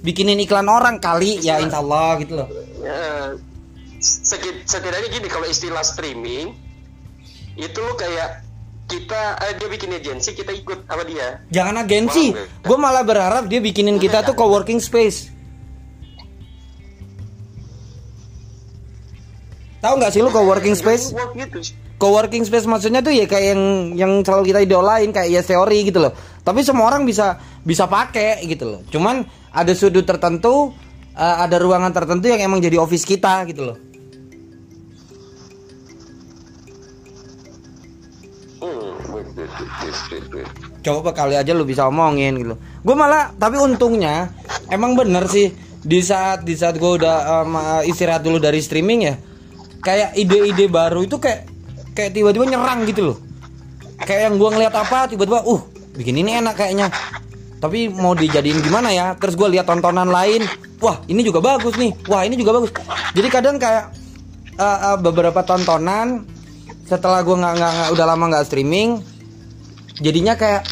bikinin 0.00 0.40
iklan 0.40 0.64
orang 0.64 0.96
kali 0.96 1.40
ya 1.40 1.60
insya 1.60 1.80
Allah 1.80 2.16
gitu 2.20 2.36
loh. 2.36 2.48
Ya, 2.80 3.36
seki- 3.98 4.64
setidaknya 4.64 5.08
gini 5.10 5.28
kalau 5.28 5.44
istilah 5.44 5.80
streaming 5.80 6.56
itu 7.54 7.78
lo 7.78 7.96
kayak 7.96 8.43
kita 8.84 9.20
eh, 9.48 9.54
dia 9.56 9.68
bikin 9.68 9.90
agensi 9.96 10.30
kita 10.36 10.52
ikut 10.52 10.84
sama 10.84 11.04
dia. 11.08 11.40
Jangan 11.48 11.84
agensi. 11.84 12.36
Gue 12.60 12.78
malah 12.78 13.02
berharap 13.02 13.48
dia 13.48 13.60
bikinin 13.60 13.96
kita 13.96 14.20
tuh 14.22 14.36
coworking 14.36 14.80
space. 14.80 15.32
Tahu 19.80 19.94
nggak 20.00 20.12
sih 20.16 20.20
lu 20.24 20.32
coworking 20.32 20.76
space? 20.76 21.12
Work 21.12 21.36
gitu. 21.36 21.58
Co-working 21.94 22.42
space 22.42 22.66
maksudnya 22.66 23.00
tuh 23.00 23.14
ya 23.14 23.24
kayak 23.24 23.54
yang 23.54 23.62
yang 23.94 24.12
selalu 24.26 24.50
kita 24.50 24.58
idolain 24.66 25.08
kayak 25.14 25.30
ya 25.30 25.40
teori 25.44 25.88
gitu 25.88 26.02
loh. 26.02 26.12
Tapi 26.44 26.60
semua 26.60 26.90
orang 26.90 27.06
bisa 27.06 27.40
bisa 27.64 27.88
pakai 27.88 28.44
gitu 28.44 28.64
loh. 28.68 28.80
Cuman 28.88 29.24
ada 29.54 29.72
sudut 29.72 30.04
tertentu 30.04 30.74
uh, 31.14 31.36
ada 31.40 31.56
ruangan 31.56 31.94
tertentu 31.94 32.28
yang 32.28 32.42
emang 32.42 32.60
jadi 32.60 32.76
office 32.82 33.06
kita 33.06 33.46
gitu 33.48 33.72
loh 33.72 33.93
coba 40.84 41.10
kali 41.16 41.34
aja 41.34 41.56
lu 41.56 41.64
bisa 41.64 41.88
omongin 41.88 42.36
gitu. 42.36 42.54
Gue 42.84 42.94
malah 42.96 43.32
tapi 43.36 43.56
untungnya 43.56 44.30
emang 44.68 44.94
bener 44.94 45.24
sih 45.28 45.50
di 45.84 46.00
saat 46.00 46.44
di 46.44 46.56
saat 46.56 46.76
gue 46.80 46.90
udah 47.00 47.44
um, 47.44 47.52
istirahat 47.84 48.24
dulu 48.24 48.40
dari 48.40 48.60
streaming 48.60 49.00
ya 49.04 49.14
kayak 49.84 50.16
ide-ide 50.16 50.64
baru 50.72 51.04
itu 51.04 51.20
kayak 51.20 51.44
kayak 51.92 52.16
tiba-tiba 52.16 52.44
nyerang 52.48 52.88
gitu 52.88 53.12
loh. 53.12 53.18
Kayak 54.00 54.32
yang 54.32 54.34
gue 54.40 54.50
ngeliat 54.50 54.74
apa 54.74 55.08
tiba-tiba 55.12 55.44
uh 55.44 55.60
bikin 55.94 56.20
ini 56.20 56.40
enak 56.40 56.56
kayaknya. 56.56 56.88
Tapi 57.60 57.88
mau 57.88 58.12
dijadiin 58.12 58.60
gimana 58.60 58.92
ya? 58.92 59.16
Terus 59.16 59.36
gue 59.36 59.48
lihat 59.56 59.64
tontonan 59.64 60.08
lain 60.08 60.44
wah 60.80 61.00
ini 61.08 61.20
juga 61.24 61.40
bagus 61.40 61.76
nih. 61.80 61.92
Wah 62.08 62.24
ini 62.24 62.36
juga 62.36 62.56
bagus. 62.56 62.72
Jadi 63.16 63.28
kadang 63.32 63.56
kayak 63.56 63.92
uh, 64.58 64.78
uh, 64.92 64.96
beberapa 65.00 65.40
tontonan 65.44 66.28
setelah 66.84 67.24
gue 67.24 67.36
nggak 67.36 67.54
nggak 67.56 67.88
udah 67.96 68.06
lama 68.08 68.24
nggak 68.28 68.44
streaming 68.44 69.00
jadinya 69.98 70.34
kayak 70.34 70.66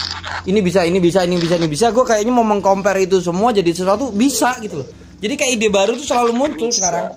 ini 0.48 0.58
bisa 0.58 0.82
ini 0.82 0.98
bisa 0.98 1.22
ini 1.22 1.36
bisa 1.38 1.54
ini 1.58 1.68
bisa. 1.70 1.94
Gue 1.94 2.02
kayaknya 2.02 2.32
mau 2.34 2.46
mengcompare 2.46 3.06
itu 3.06 3.22
semua 3.22 3.54
jadi 3.54 3.70
sesuatu 3.70 4.10
bisa 4.10 4.58
gitu 4.58 4.82
loh. 4.82 4.88
Jadi 5.22 5.34
kayak 5.38 5.52
ide 5.54 5.68
baru 5.70 5.94
tuh 5.94 6.06
selalu 6.06 6.32
muncul 6.34 6.70
sekarang. 6.74 7.14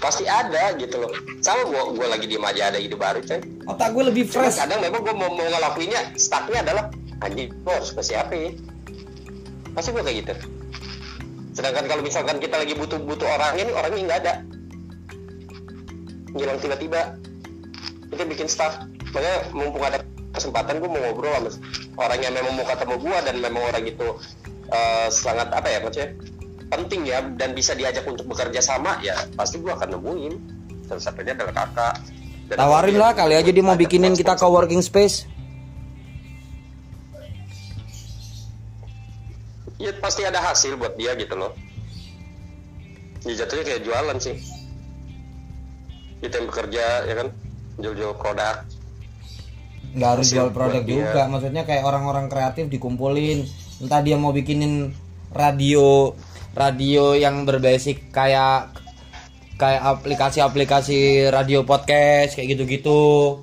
Pasti 0.00 0.24
ada 0.24 0.72
gitu 0.80 0.96
loh. 1.04 1.12
Sama 1.44 1.68
gua 1.68 1.92
gua 1.92 2.16
lagi 2.16 2.24
diem 2.24 2.40
aja 2.40 2.72
ada 2.72 2.80
ide 2.80 2.96
baru 2.96 3.20
coy. 3.20 3.40
Otak 3.68 3.92
gue 3.92 4.04
lebih 4.08 4.24
Cuma 4.26 4.48
fresh. 4.48 4.56
kadang 4.64 4.80
memang 4.80 5.04
gua 5.04 5.14
mau, 5.14 5.30
mau 5.30 5.46
ngelakuinnya 5.46 6.16
stucknya 6.16 6.64
adalah 6.64 6.88
anjing 7.20 7.52
gua 7.62 7.76
harus 7.78 7.92
ke 7.92 8.02
siapa 8.02 8.32
ya 8.34 8.50
pasti 9.72 9.88
gua 9.92 10.02
kayak 10.04 10.16
gitu. 10.24 10.34
Sedangkan 11.52 11.84
kalau 11.84 12.02
misalkan 12.02 12.36
kita 12.40 12.56
lagi 12.56 12.72
butuh 12.72 12.98
butuh 13.04 13.28
orangnya 13.28 13.62
nih 13.68 13.74
orangnya 13.76 14.00
nggak 14.08 14.20
ada. 14.24 14.34
Ngilang 16.32 16.58
tiba-tiba. 16.64 17.00
Itu 18.08 18.24
bikin 18.24 18.48
stuck 18.48 18.88
makanya 19.12 19.36
mumpung 19.52 19.84
ada 19.84 20.00
kesempatan 20.32 20.80
gua 20.80 20.88
mau 20.88 21.00
ngobrol 21.00 21.44
sama 21.52 22.08
orang 22.08 22.20
yang 22.24 22.32
memang 22.32 22.52
mau 22.56 22.66
ketemu 22.66 22.96
gua 23.04 23.18
dan 23.20 23.34
memang 23.38 23.62
orang 23.68 23.84
itu 23.84 24.08
eh, 24.72 25.08
sangat 25.12 25.48
apa 25.52 25.68
ya 25.68 25.78
maksudnya 25.84 26.10
penting 26.72 27.04
ya 27.04 27.20
dan 27.36 27.52
bisa 27.52 27.76
diajak 27.76 28.08
untuk 28.08 28.24
bekerja 28.24 28.64
sama 28.64 28.96
ya 29.04 29.12
pasti 29.36 29.60
gua 29.60 29.76
akan 29.76 30.00
nemuin. 30.00 30.34
Salah 30.88 31.02
satunya 31.04 31.36
adalah 31.36 31.52
kakak. 31.52 31.94
Dan 32.48 32.56
tawarin 32.58 32.96
lah 32.96 33.12
kali 33.12 33.34
aja 33.36 33.50
dia 33.52 33.64
mau 33.64 33.76
bikinin 33.76 34.16
kita 34.16 34.34
sponsor. 34.34 34.48
co-working 34.48 34.80
space. 34.80 35.28
Ya 39.76 39.92
pasti 39.98 40.22
ada 40.22 40.40
hasil 40.40 40.78
buat 40.78 40.96
dia 40.96 41.12
gitu 41.18 41.36
loh. 41.36 41.52
Ya 43.28 43.44
jatuhnya 43.44 43.64
kayak 43.68 43.82
jualan 43.84 44.16
sih. 44.18 44.36
Kita 46.22 46.38
yang 46.38 46.46
bekerja 46.48 46.84
ya 47.04 47.14
kan? 47.18 47.28
Jual-jual 47.82 48.14
produk 48.14 48.62
nggak 49.92 50.10
harus 50.18 50.26
jual 50.32 50.48
produk 50.48 50.80
buat 50.80 50.88
dia. 50.88 50.96
juga 51.04 51.22
maksudnya 51.28 51.62
kayak 51.68 51.84
orang-orang 51.84 52.26
kreatif 52.32 52.68
dikumpulin. 52.72 53.44
Entah 53.82 54.00
dia 54.00 54.16
mau 54.16 54.32
bikinin 54.32 54.96
radio 55.32 56.16
radio 56.52 57.16
yang 57.16 57.44
berbasic 57.44 58.12
kayak 58.12 58.72
kayak 59.60 59.82
aplikasi-aplikasi 59.84 61.28
radio 61.28 61.64
podcast 61.68 62.36
kayak 62.36 62.56
gitu-gitu. 62.56 63.40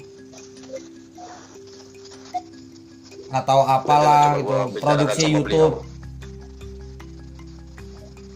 Atau 3.30 3.62
apalah 3.62 4.42
gitu 4.42 4.82
produksi 4.82 5.26
YouTube. 5.30 5.86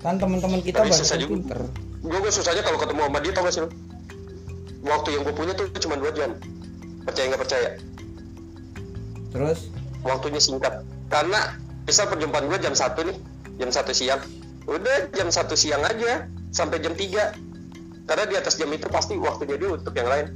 Kan 0.06 0.22
teman-teman 0.22 0.62
kita 0.62 0.86
banyak 0.86 1.02
juga. 1.02 1.32
pinter 1.32 1.62
gue 2.04 2.20
gue 2.20 2.32
susahnya 2.36 2.60
kalau 2.60 2.76
ketemu 2.76 3.08
sama 3.08 3.20
dia 3.24 3.32
tau 3.32 3.48
gak 3.48 3.54
sih 3.56 3.62
lo 3.64 3.70
waktu 4.84 5.16
yang 5.16 5.24
gue 5.24 5.32
punya 5.32 5.56
tuh 5.56 5.72
cuma 5.80 5.96
dua 5.96 6.12
jam. 6.12 6.36
Percaya 7.08 7.32
nggak 7.32 7.42
percaya 7.48 7.70
terus 9.34 9.68
waktunya 10.06 10.40
singkat 10.40 10.86
karena 11.10 11.58
misal 11.84 12.08
perjumpaan 12.08 12.48
gue 12.48 12.60
jam 12.62 12.78
satu 12.78 13.04
nih 13.04 13.18
jam 13.58 13.70
satu 13.74 13.92
siang 13.92 14.22
udah 14.70 15.12
jam 15.12 15.28
satu 15.34 15.58
siang 15.58 15.84
aja 15.84 16.30
sampai 16.54 16.80
jam 16.80 16.94
3 16.96 18.08
karena 18.08 18.24
di 18.30 18.36
atas 18.38 18.56
jam 18.56 18.70
itu 18.72 18.88
pasti 18.88 19.18
waktunya 19.18 19.58
dia 19.58 19.70
untuk 19.74 19.92
yang 19.98 20.08
lain 20.08 20.32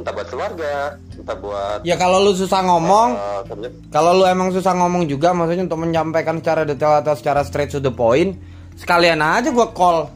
entah 0.00 0.12
buat 0.12 0.28
keluarga 0.28 0.96
entah 1.14 1.36
buat 1.38 1.78
ya 1.86 1.94
kalau 1.96 2.18
lu 2.20 2.32
susah 2.34 2.60
ngomong 2.64 3.08
kerja. 3.46 3.68
Kalau 3.92 4.10
lu 4.16 4.24
emang 4.24 4.48
susah 4.54 4.72
ngomong 4.72 5.04
juga, 5.04 5.36
maksudnya 5.36 5.68
untuk 5.68 5.80
menyampaikan 5.82 6.40
secara 6.40 6.64
detail 6.64 7.04
atau 7.04 7.12
secara 7.12 7.44
straight 7.44 7.68
to 7.68 7.78
the 7.82 7.92
point, 7.92 8.38
sekalian 8.78 9.20
aja 9.20 9.52
gua 9.52 9.70
call. 9.74 10.08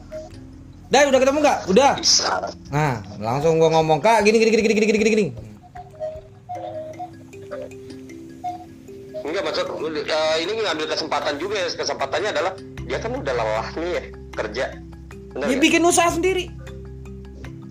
Dah, 0.87 1.03
udah 1.03 1.19
ketemu 1.19 1.39
nggak? 1.43 1.57
Udah. 1.67 1.93
bisa 1.99 2.47
Nah, 2.71 3.03
langsung 3.19 3.59
gua 3.59 3.69
ngomong 3.75 3.99
kak, 3.99 4.23
gini 4.23 4.39
gini 4.39 4.49
gini 4.55 4.63
gini 4.63 4.75
gini 4.75 4.87
gini 4.87 5.11
gini. 5.11 5.25
Eh, 9.89 10.35
ini 10.39 10.51
ngambil 10.57 10.85
kesempatan 10.89 11.35
juga 11.35 11.55
ya 11.57 11.67
kesempatannya 11.69 12.29
adalah 12.29 12.53
dia 12.83 12.97
kan 12.97 13.11
udah 13.13 13.33
lelah 13.33 13.67
nih 13.73 13.91
ya 13.91 14.03
kerja 14.33 14.65
Bener 15.27 15.43
Ya 15.43 15.53
nggak? 15.53 15.61
bikin 15.61 15.83
usaha 15.83 16.09
sendiri. 16.09 16.45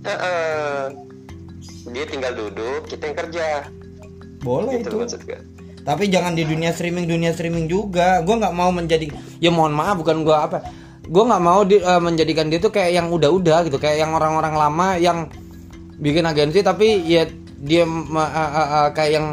Heeh. 0.03 0.85
dia 1.87 2.05
tinggal 2.05 2.35
duduk 2.35 2.87
kita 2.87 3.03
yang 3.05 3.17
kerja 3.17 3.47
Boleh 4.41 4.79
gitu 4.81 4.91
itu. 4.91 4.97
maksud 4.99 5.23
gue 5.23 5.39
Tapi 5.83 6.05
jangan 6.07 6.35
di 6.35 6.43
dunia 6.43 6.71
streaming 6.71 7.07
dunia 7.07 7.31
streaming 7.31 7.67
juga. 7.67 8.19
Gua 8.21 8.35
nggak 8.37 8.51
mau 8.53 8.71
menjadi, 8.71 9.07
ya 9.39 9.51
mohon 9.51 9.71
maaf 9.71 9.95
bukan 9.97 10.23
gua 10.23 10.43
apa. 10.45 10.59
Gua 11.01 11.23
nggak 11.25 11.39
mau 11.41 11.63
di- 11.63 11.79
eh, 11.79 12.01
menjadikan 12.01 12.51
dia 12.51 12.59
tuh 12.59 12.71
kayak 12.71 12.91
yang 12.93 13.07
udah-udah 13.09 13.63
gitu, 13.63 13.79
kayak 13.79 14.03
yang 14.03 14.11
orang-orang 14.11 14.51
lama 14.53 14.99
yang 14.99 15.31
bikin 15.97 16.27
agensi 16.27 16.61
tapi 16.61 17.07
ya 17.07 17.31
dia 17.57 17.87
eh, 17.87 18.31
eh, 18.35 18.51
eh, 18.59 18.89
kayak 18.93 19.13
yang 19.15 19.27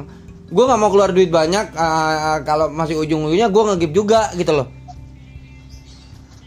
gue 0.54 0.64
nggak 0.70 0.80
mau 0.80 0.92
keluar 0.94 1.10
duit 1.10 1.34
banyak 1.34 1.74
eh, 1.74 2.38
kalau 2.46 2.70
masih 2.70 3.02
ujung-ujungnya 3.02 3.50
gue 3.50 3.64
ngegip 3.74 3.92
juga 3.92 4.30
gitu 4.38 4.54
loh. 4.54 4.68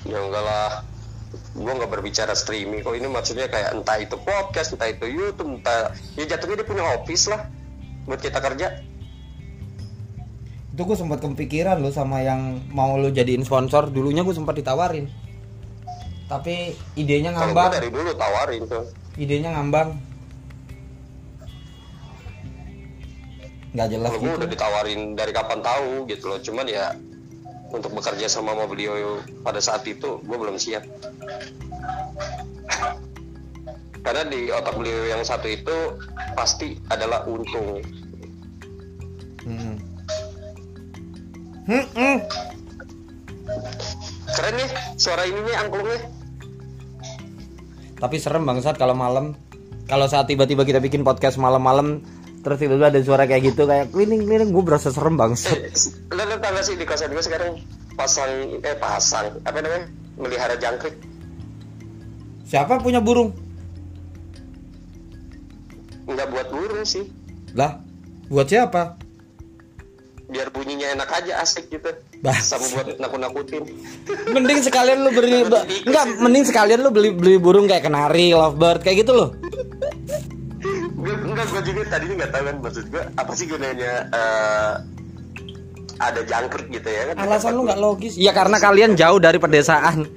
Ya 0.06 0.22
enggak 0.22 0.42
lah. 0.46 0.86
Gue 1.58 1.72
nggak 1.74 1.90
berbicara 1.90 2.32
streaming 2.38 2.86
kok. 2.86 2.94
Ini 2.94 3.10
maksudnya 3.10 3.50
kayak 3.50 3.74
entah 3.74 3.98
itu 3.98 4.14
podcast 4.22 4.78
entah 4.78 4.86
itu 4.86 5.10
YouTube 5.10 5.58
entah 5.58 5.90
ya 6.14 6.24
jatuhnya 6.30 6.62
dia 6.62 6.66
punya 6.70 6.84
office 6.94 7.26
lah 7.26 7.50
buat 8.06 8.22
kita 8.22 8.38
kerja. 8.38 8.86
Itu 10.70 10.82
gue 10.86 10.96
sempat 10.96 11.18
kepikiran 11.18 11.82
lo 11.82 11.90
sama 11.90 12.22
yang 12.22 12.62
mau 12.70 12.94
lo 12.94 13.10
jadiin 13.10 13.42
sponsor. 13.42 13.90
Dulunya 13.90 14.22
gue 14.22 14.36
sempat 14.36 14.54
ditawarin. 14.54 15.10
Tapi 16.30 16.78
idenya 16.94 17.34
ngambang. 17.34 17.74
dari 17.74 17.90
dulu 17.90 18.10
tawarin 18.14 18.62
tuh 18.66 18.86
idenya 19.16 19.56
ngambang 19.56 19.96
nggak 23.76 23.88
jelas 23.92 24.08
kalau 24.08 24.20
gue 24.24 24.32
gitu 24.32 24.38
udah 24.40 24.48
ditawarin 24.48 25.00
dari 25.12 25.32
kapan 25.36 25.60
tahu 25.60 26.08
gitu 26.08 26.24
loh 26.32 26.40
cuman 26.40 26.64
ya 26.64 26.96
untuk 27.68 27.92
bekerja 27.92 28.24
sama 28.24 28.56
sama 28.56 28.64
beliau 28.64 29.20
pada 29.44 29.60
saat 29.60 29.84
itu 29.84 30.16
gue 30.24 30.36
belum 30.40 30.56
siap 30.56 30.88
karena 34.00 34.22
di 34.24 34.48
otak 34.48 34.72
beliau 34.80 35.12
yang 35.12 35.20
satu 35.20 35.44
itu 35.44 35.76
pasti 36.32 36.80
adalah 36.88 37.28
untung 37.28 37.84
Hmm. 39.46 39.78
Hmm, 41.70 41.86
hmm. 41.94 42.18
keren 44.26 44.54
nih 44.58 44.70
suara 44.98 45.22
ini 45.22 45.38
nih 45.38 45.54
angklungnya 45.62 46.02
Tapi 47.96 48.20
serem 48.20 48.44
bangsat 48.44 48.76
kalau 48.76 48.92
malam. 48.92 49.32
Kalau 49.88 50.04
saat 50.04 50.28
tiba-tiba 50.28 50.68
kita 50.68 50.84
bikin 50.84 51.00
podcast 51.00 51.40
malam-malam 51.40 52.04
terus 52.46 52.62
tiba-tiba 52.62 52.94
ada 52.94 53.02
suara 53.02 53.26
kayak 53.26 53.42
gitu 53.50 53.66
kayak 53.66 53.90
keliling 53.90 54.22
keliling 54.22 54.50
gue 54.54 54.62
berasa 54.62 54.94
serem 54.94 55.18
bangsat. 55.18 55.58
lo 56.14 56.22
lo 56.22 56.38
tau 56.38 56.54
gak 56.54 56.62
sih 56.62 56.78
di 56.78 56.86
kosan 56.86 57.10
gue 57.10 57.18
sekarang 57.18 57.58
pasang 57.98 58.30
eh 58.62 58.76
pasang 58.78 59.34
apa 59.42 59.58
namanya 59.58 59.90
melihara 60.14 60.54
jangkrik 60.54 60.94
Siapa 62.46 62.78
punya 62.78 63.02
burung? 63.02 63.34
nggak 66.06 66.30
buat 66.30 66.46
burung 66.54 66.86
sih 66.86 67.02
Lah, 67.58 67.82
buat 68.30 68.46
siapa? 68.46 68.94
biar 70.26 70.50
bunyinya 70.50 70.90
enak 70.94 71.10
aja 71.22 71.38
asik 71.38 71.66
gitu 71.66 71.90
Bah. 72.18 72.34
sama 72.34 72.66
buat 72.74 72.98
nakut-nakutin 72.98 73.62
Mending 74.30 74.62
sekalian 74.62 75.02
lu 75.02 75.10
beli 75.10 75.42
enggak, 75.82 76.06
mending 76.22 76.46
sekalian 76.46 76.82
lu 76.82 76.90
beli 76.90 77.10
beli 77.10 77.42
burung 77.42 77.66
kayak 77.66 77.86
kenari, 77.86 78.30
lovebird 78.34 78.82
kayak 78.82 79.02
gitu 79.06 79.12
loh. 79.14 79.30
Gue 81.36 81.44
enggak 81.44 81.48
gue 81.52 81.62
juga 81.68 81.80
tadi 81.92 82.04
nggak 82.16 82.32
tahu 82.32 82.42
kan 82.48 82.56
maksud 82.64 82.84
gue 82.88 83.02
apa 83.12 83.32
sih 83.36 83.44
gunanya 83.44 83.92
eh, 84.08 84.72
ada 86.00 86.20
jangkrik 86.24 86.68
gitu 86.72 86.88
ya 86.88 87.12
kan 87.12 87.14
Alasan 87.28 87.52
lu 87.56 87.68
nggak 87.68 87.80
logis. 87.80 88.14
Ya 88.16 88.32
karena 88.32 88.56
kalian 88.56 88.96
jauh 88.96 89.20
dari 89.20 89.36
pedesaan. 89.40 90.08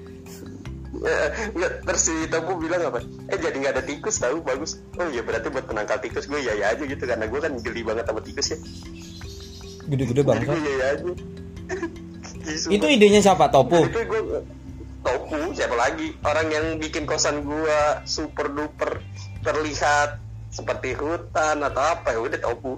Enggak, 1.55 1.71
terus 1.88 2.01
si 2.11 2.15
Topo 2.27 2.59
bilang 2.59 2.83
apa? 2.91 2.99
Eh 3.31 3.39
jadi 3.39 3.55
nggak 3.55 3.73
ada 3.79 3.83
tikus 3.88 4.19
tahu 4.19 4.43
bagus. 4.43 4.79
Oh 4.99 5.07
iya 5.07 5.23
berarti 5.23 5.47
buat 5.47 5.63
penangkal 5.67 5.99
tikus 6.03 6.27
gue 6.27 6.39
ya 6.39 6.51
ya 6.55 6.75
aja 6.75 6.83
gitu 6.83 7.03
karena 7.03 7.23
gue 7.27 7.39
kan 7.39 7.55
geli 7.63 7.81
banget 7.83 8.03
sama 8.07 8.19
tikus 8.19 8.47
ya. 8.51 8.57
Gede-gede 9.88 10.21
banget. 10.27 10.51
gue 10.51 10.59
ya 10.59 10.73
ya 10.75 10.88
aja. 10.95 11.03
Ih, 12.49 12.75
Itu 12.75 12.85
idenya 12.91 13.23
siapa? 13.23 13.47
Topo. 13.47 13.79
itu 13.88 13.99
gue 14.03 14.21
Topu 14.99 15.55
siapa 15.55 15.75
lagi 15.79 16.11
orang 16.27 16.47
yang 16.51 16.65
bikin 16.75 17.07
kosan 17.07 17.47
gua 17.47 18.03
super 18.03 18.51
duper 18.51 18.99
terlihat 19.47 20.19
seperti 20.49 20.97
hutan 20.97 21.61
atau 21.61 21.81
apa 21.81 22.17
ya 22.17 22.19
udah 22.19 22.39
Topu. 22.41 22.73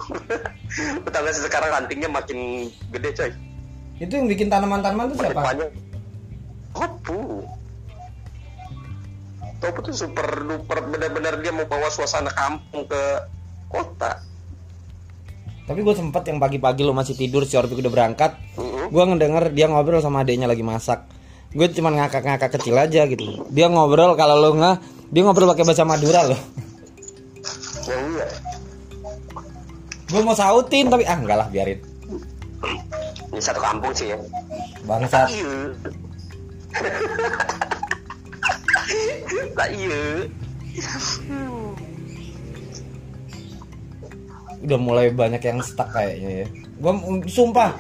Tetangga 1.08 1.32
sekarang 1.48 1.72
rantingnya 1.72 2.12
makin 2.12 2.68
gede 2.92 3.10
coy. 3.16 3.32
Itu 4.02 4.14
yang 4.20 4.28
bikin 4.28 4.52
tanaman-tanaman 4.52 5.12
itu 5.12 5.24
siapa? 5.24 5.40
panjang. 5.40 5.72
Topu. 6.76 7.48
Topu 9.62 9.80
tuh 9.86 9.96
super 9.96 10.28
duper 10.44 10.80
benar-benar 10.90 11.40
dia 11.40 11.54
mau 11.56 11.70
bawa 11.70 11.88
suasana 11.88 12.34
kampung 12.34 12.84
ke 12.90 13.02
kota. 13.72 14.20
Tapi 15.70 15.80
gue 15.88 15.96
sempet 15.96 16.28
yang 16.28 16.42
pagi-pagi 16.42 16.84
lo 16.84 16.92
masih 16.92 17.16
tidur 17.16 17.48
si 17.48 17.56
Orpik 17.56 17.80
udah 17.80 17.94
berangkat. 17.94 18.36
Mm-mm. 18.60 18.92
Gue 18.92 19.04
ngedenger 19.08 19.56
dia 19.56 19.72
ngobrol 19.72 20.04
sama 20.04 20.28
adiknya 20.28 20.50
lagi 20.50 20.66
masak. 20.66 21.08
Gue 21.56 21.72
cuman 21.72 21.96
ngakak-ngakak 22.04 22.60
kecil 22.60 22.76
aja 22.76 23.08
gitu. 23.08 23.48
Dia 23.48 23.72
ngobrol 23.72 24.20
kalau 24.20 24.36
lo 24.36 24.50
nggak, 24.58 24.76
dia 25.14 25.22
ngobrol 25.24 25.48
pakai 25.56 25.64
bahasa 25.64 25.88
Madura 25.88 26.28
loh. 26.28 26.42
Gue 30.12 30.22
mau 30.28 30.36
sautin 30.36 30.92
tapi 30.92 31.08
ah 31.08 31.16
enggak 31.16 31.38
lah 31.40 31.48
biarin. 31.48 31.80
Ini 33.32 33.40
satu 33.40 33.64
kampung 33.64 33.96
sih 33.96 34.12
ya. 34.12 34.20
Bangsat. 34.84 35.32
Iya. 35.32 35.56
Lah 39.56 39.70
iya. 39.72 40.28
Udah 44.62 44.80
mulai 44.80 45.10
banyak 45.16 45.42
yang 45.42 45.64
stuck 45.64 45.90
kayaknya 45.96 46.46
ya. 46.46 46.48
Gue 46.82 46.92
sumpah, 47.32 47.78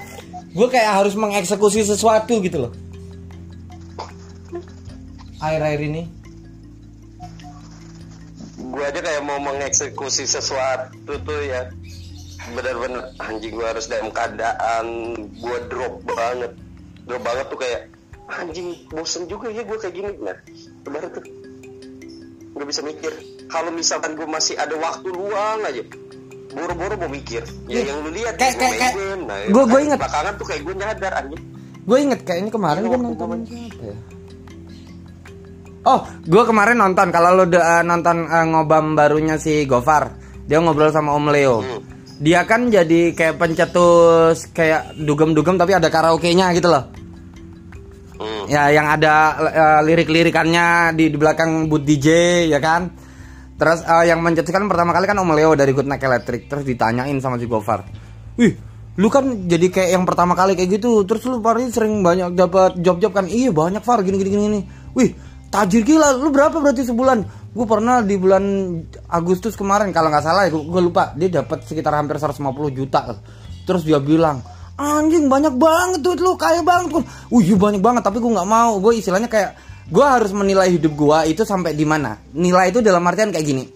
gue 0.55 0.67
kayak 0.71 1.03
harus 1.03 1.13
mengeksekusi 1.19 1.83
sesuatu 1.83 2.39
gitu 2.41 2.69
loh. 2.69 2.71
Air-air 5.41 5.81
ini. 5.83 6.03
Gue 8.61 8.83
aja 8.87 9.01
kayak 9.03 9.23
mau 9.25 9.41
mengeksekusi 9.41 10.23
sesuatu 10.23 11.17
tuh 11.27 11.41
ya. 11.43 11.67
Bener-bener 12.51 13.01
anjing 13.17 13.53
gue 13.55 13.65
harus 13.65 13.85
dalam 13.87 14.11
keadaan 14.11 14.85
gue 15.31 15.57
drop 15.71 16.03
banget. 16.03 16.51
Drop 17.07 17.21
banget 17.23 17.45
tuh 17.47 17.59
kayak 17.59 17.81
anjing 18.27 18.67
bosen 18.87 19.27
juga 19.27 19.47
ya 19.51 19.63
gue 19.63 19.77
kayak 19.77 19.95
gini. 19.95 20.11
Nah, 20.19 20.35
baru 20.83 21.07
tuh 21.11 21.23
nggak 22.51 22.67
bisa 22.67 22.81
mikir. 22.83 23.11
Kalau 23.47 23.71
misalkan 23.71 24.15
gue 24.15 24.27
masih 24.27 24.55
ada 24.55 24.75
waktu 24.75 25.07
luang 25.11 25.59
aja, 25.63 25.83
boro-boro 26.51 26.95
mau 26.99 27.11
mikir. 27.11 27.43
Ya 27.67 27.83
Ih, 27.83 27.91
yang 27.91 28.03
lu 28.03 28.11
lihat 28.11 28.35
kayak- 28.35 28.59
kayak- 28.59 28.79
kayak- 28.79 28.95
game. 28.95 29.21
Nah, 29.27 29.37
makanya 29.51 29.83
inget. 29.83 29.99
Belakangan 29.99 30.33
tuh 30.35 30.45
kayak 30.47 30.61
gue 30.63 30.75
nyadar 30.75 31.13
anjing. 31.15 31.43
Gue 31.81 31.97
inget 31.97 32.21
kayaknya 32.21 32.51
kemarin 32.53 32.81
gue 32.85 32.99
nonton 32.99 33.27
siapa 33.49 33.83
ya? 33.83 33.97
Oh, 35.81 35.99
gue 36.21 36.43
kemarin 36.45 36.77
nonton. 36.77 37.07
Kalau 37.09 37.33
lo 37.33 37.43
udah 37.49 37.81
eh, 37.81 37.83
nonton 37.83 38.29
eh, 38.29 38.45
ngobam 38.53 38.93
barunya 38.93 39.41
si 39.41 39.65
Gofar, 39.65 40.13
dia 40.45 40.61
ngobrol 40.61 40.93
sama 40.93 41.17
Om 41.17 41.27
Leo. 41.33 41.57
Hmm. 41.65 41.81
Dia 42.21 42.45
kan 42.45 42.69
jadi 42.69 43.17
kayak 43.17 43.41
pencetus 43.41 44.53
kayak 44.53 44.93
dugem-dugem 44.93 45.57
tapi 45.57 45.73
ada 45.73 45.89
karaoke-nya 45.89 46.53
gitu 46.53 46.69
loh. 46.69 46.85
Hmm. 48.21 48.45
Ya, 48.45 48.69
yang 48.69 48.85
ada 48.85 49.33
eh, 49.49 49.79
lirik-lirikannya 49.89 50.93
di, 50.93 51.09
di 51.09 51.17
belakang 51.17 51.65
booth 51.65 51.81
DJ 51.81 52.07
ya 52.45 52.61
kan. 52.61 52.93
Terus 53.57 53.81
eh, 53.81 54.13
yang 54.13 54.21
mencetuskan 54.21 54.69
pertama 54.69 54.93
kali 54.93 55.09
kan 55.09 55.17
Om 55.17 55.33
Leo 55.33 55.57
dari 55.57 55.73
Good 55.73 55.89
Night 55.89 56.05
Electric 56.05 56.45
terus 56.45 56.61
ditanyain 56.61 57.17
sama 57.17 57.41
si 57.41 57.49
Gofar. 57.49 57.81
Wih, 58.37 58.53
lu 59.01 59.09
kan 59.09 59.49
jadi 59.49 59.73
kayak 59.73 59.89
yang 59.97 60.05
pertama 60.05 60.37
kali 60.37 60.53
kayak 60.53 60.77
gitu. 60.77 61.01
Terus 61.09 61.25
lu 61.25 61.41
pasti 61.41 61.73
sering 61.73 62.05
banyak 62.05 62.37
dapat 62.37 62.77
job-job 62.77 63.17
kan? 63.17 63.25
Iya, 63.25 63.49
banyak 63.49 63.81
Far 63.81 64.05
gini 64.05 64.21
gini. 64.21 64.29
gini. 64.29 64.61
Wih, 64.93 65.17
tajir 65.49 65.81
gila. 65.81 66.13
Lu 66.21 66.29
berapa 66.29 66.61
berarti 66.61 66.85
sebulan? 66.85 67.40
Gue 67.51 67.67
pernah 67.67 67.99
di 67.99 68.15
bulan 68.15 68.43
Agustus 69.11 69.59
kemarin 69.59 69.91
kalau 69.91 70.07
nggak 70.07 70.23
salah 70.23 70.47
ya, 70.47 70.55
gue 70.55 70.81
lupa. 70.81 71.11
Dia 71.19 71.43
dapat 71.43 71.67
sekitar 71.67 71.91
hampir 71.99 72.15
150 72.15 72.39
juta. 72.71 73.19
Terus 73.67 73.83
dia 73.83 73.99
bilang, 73.99 74.39
anjing 74.79 75.27
banyak 75.27 75.59
banget 75.59 75.99
tuh 75.99 76.15
lu 76.15 76.39
kaya 76.39 76.63
banget. 76.63 76.95
Gua, 76.95 77.03
uh 77.03 77.41
iya 77.43 77.59
banyak 77.59 77.83
banget 77.83 78.07
tapi 78.07 78.23
gue 78.23 78.31
nggak 78.31 78.47
mau. 78.47 78.79
Gue 78.79 79.03
istilahnya 79.03 79.27
kayak 79.27 79.59
gue 79.91 80.05
harus 80.05 80.31
menilai 80.31 80.71
hidup 80.71 80.95
gue 80.95 81.17
itu 81.27 81.43
sampai 81.43 81.75
di 81.75 81.83
mana. 81.83 82.15
Nilai 82.31 82.71
itu 82.71 82.79
dalam 82.79 83.03
artian 83.03 83.35
kayak 83.35 83.43
gini. 83.43 83.67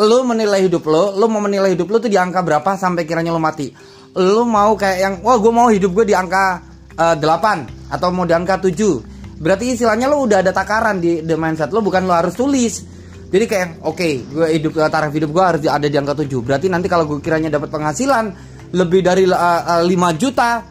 Lu 0.00 0.24
menilai 0.24 0.64
hidup 0.64 0.88
lo 0.88 1.14
lu 1.14 1.28
mau 1.30 1.38
menilai 1.38 1.76
hidup 1.76 1.86
lo 1.86 2.02
tuh 2.02 2.10
di 2.10 2.18
angka 2.18 2.40
berapa 2.40 2.74
sampai 2.80 3.04
kiranya 3.04 3.36
lo 3.36 3.38
mati. 3.38 3.68
Lu 4.16 4.48
mau 4.48 4.74
kayak 4.80 4.98
yang 4.98 5.14
wah 5.20 5.36
gue 5.36 5.52
mau 5.52 5.68
hidup 5.68 5.92
gue 5.92 6.08
di 6.08 6.16
angka 6.16 6.64
eh, 6.96 7.16
8 7.20 7.92
atau 7.92 8.08
mau 8.10 8.24
di 8.24 8.32
angka 8.32 8.64
7 8.64 9.12
berarti 9.34 9.74
istilahnya 9.74 10.06
lo 10.06 10.22
udah 10.24 10.40
ada 10.40 10.54
takaran 10.54 11.02
di 11.02 11.20
the 11.26 11.34
mindset 11.34 11.74
lo 11.74 11.82
bukan 11.82 12.06
lo 12.06 12.14
harus 12.14 12.38
tulis 12.38 12.93
jadi 13.34 13.44
kayak 13.50 13.68
oke 13.82 14.08
gue 14.30 14.46
hidup 14.54 14.78
eh, 14.78 14.86
taraf 14.86 15.10
hidup 15.10 15.30
gue 15.34 15.42
harus 15.42 15.60
ada 15.66 15.90
di 15.90 15.96
angka 15.98 16.14
7 16.22 16.30
berarti 16.38 16.70
nanti 16.70 16.86
kalau 16.86 17.02
gue 17.10 17.18
kiranya 17.18 17.50
dapat 17.50 17.66
penghasilan 17.74 18.30
lebih 18.74 19.00
dari 19.02 19.26
eh, 19.26 19.62
eh, 19.70 19.82
5 19.86 20.20
juta 20.22 20.62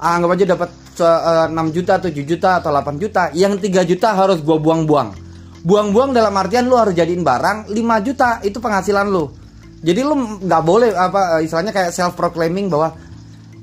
anggap 0.00 0.30
aja 0.34 0.44
dapat 0.54 0.70
eh, 1.02 1.46
6 1.54 1.76
juta 1.76 1.92
7 2.02 2.10
juta 2.26 2.50
atau 2.58 2.70
8 2.74 3.02
juta 3.02 3.22
yang 3.34 3.58
3 3.58 3.90
juta 3.90 4.08
harus 4.14 4.38
gue 4.40 4.56
buang-buang. 4.58 5.30
Buang-buang 5.60 6.16
dalam 6.16 6.32
artian 6.40 6.72
lu 6.72 6.80
harus 6.80 6.96
jadiin 6.96 7.20
barang 7.20 7.68
5 7.68 8.06
juta 8.06 8.40
itu 8.40 8.56
penghasilan 8.58 9.06
lu. 9.12 9.28
Jadi 9.84 10.00
lu 10.00 10.40
nggak 10.40 10.62
boleh 10.64 10.90
apa 10.96 11.44
istilahnya 11.44 11.72
kayak 11.72 11.92
self 11.92 12.16
proclaiming 12.16 12.72
bahwa 12.72 12.96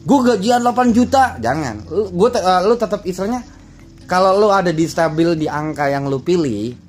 gue 0.06 0.20
gajian 0.34 0.62
8 0.62 0.94
juta. 0.94 1.42
Jangan. 1.42 1.90
Lu 1.90 2.14
gue 2.14 2.30
lu 2.70 2.76
tetap 2.78 3.02
istilahnya 3.02 3.42
kalau 4.06 4.38
lu 4.38 4.48
ada 4.54 4.70
di 4.70 4.86
stabil 4.86 5.34
di 5.34 5.50
angka 5.50 5.90
yang 5.90 6.06
lu 6.06 6.22
pilih 6.22 6.87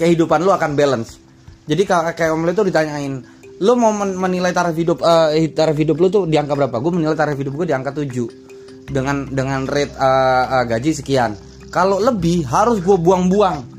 kehidupan 0.00 0.40
lu 0.40 0.48
akan 0.56 0.72
balance. 0.72 1.20
Jadi 1.68 1.84
ka- 1.84 2.16
kayak 2.16 2.32
om 2.32 2.48
tuh 2.56 2.64
ditanyain 2.64 3.20
lu 3.60 3.72
mau 3.76 3.92
men- 3.92 4.16
menilai 4.16 4.56
taraf 4.56 4.72
hidup 4.72 5.04
eh, 5.04 5.52
taraf 5.52 5.76
hidup 5.76 6.00
lu 6.00 6.08
tuh 6.08 6.24
di 6.24 6.40
angka 6.40 6.56
berapa? 6.56 6.80
Gue 6.80 6.92
menilai 6.96 7.12
taraf 7.12 7.36
hidup 7.36 7.52
gue 7.60 7.66
di 7.68 7.74
angka 7.76 7.92
7 7.92 8.88
dengan 8.88 9.28
dengan 9.28 9.68
rate 9.68 9.92
eh, 9.92 10.44
eh, 10.48 10.64
gaji 10.64 10.90
sekian. 10.96 11.36
Kalau 11.68 12.00
lebih 12.00 12.48
harus 12.48 12.80
gue 12.80 12.96
buang-buang. 12.96 13.78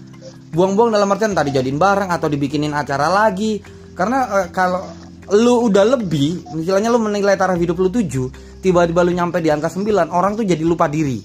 Buang-buang 0.53 0.93
dalam 0.93 1.09
artian 1.09 1.33
tadi 1.33 1.49
jadiin 1.51 1.81
barang 1.81 2.09
atau 2.13 2.29
dibikinin 2.29 2.71
acara 2.77 3.09
lagi. 3.09 3.57
Karena 3.97 4.45
eh, 4.45 4.47
kalau 4.53 4.85
lu 5.33 5.65
udah 5.71 5.97
lebih 5.97 6.53
misalnya 6.53 6.93
lu 6.93 7.01
menilai 7.01 7.33
taraf 7.33 7.57
hidup 7.57 7.81
lu 7.81 7.89
7 7.89 8.61
tiba-tiba 8.61 9.01
lu 9.01 9.11
nyampe 9.17 9.41
di 9.41 9.49
angka 9.49 9.73
9 9.73 10.13
orang 10.13 10.37
tuh 10.37 10.45
jadi 10.45 10.61
lupa 10.61 10.85
diri. 10.85 11.17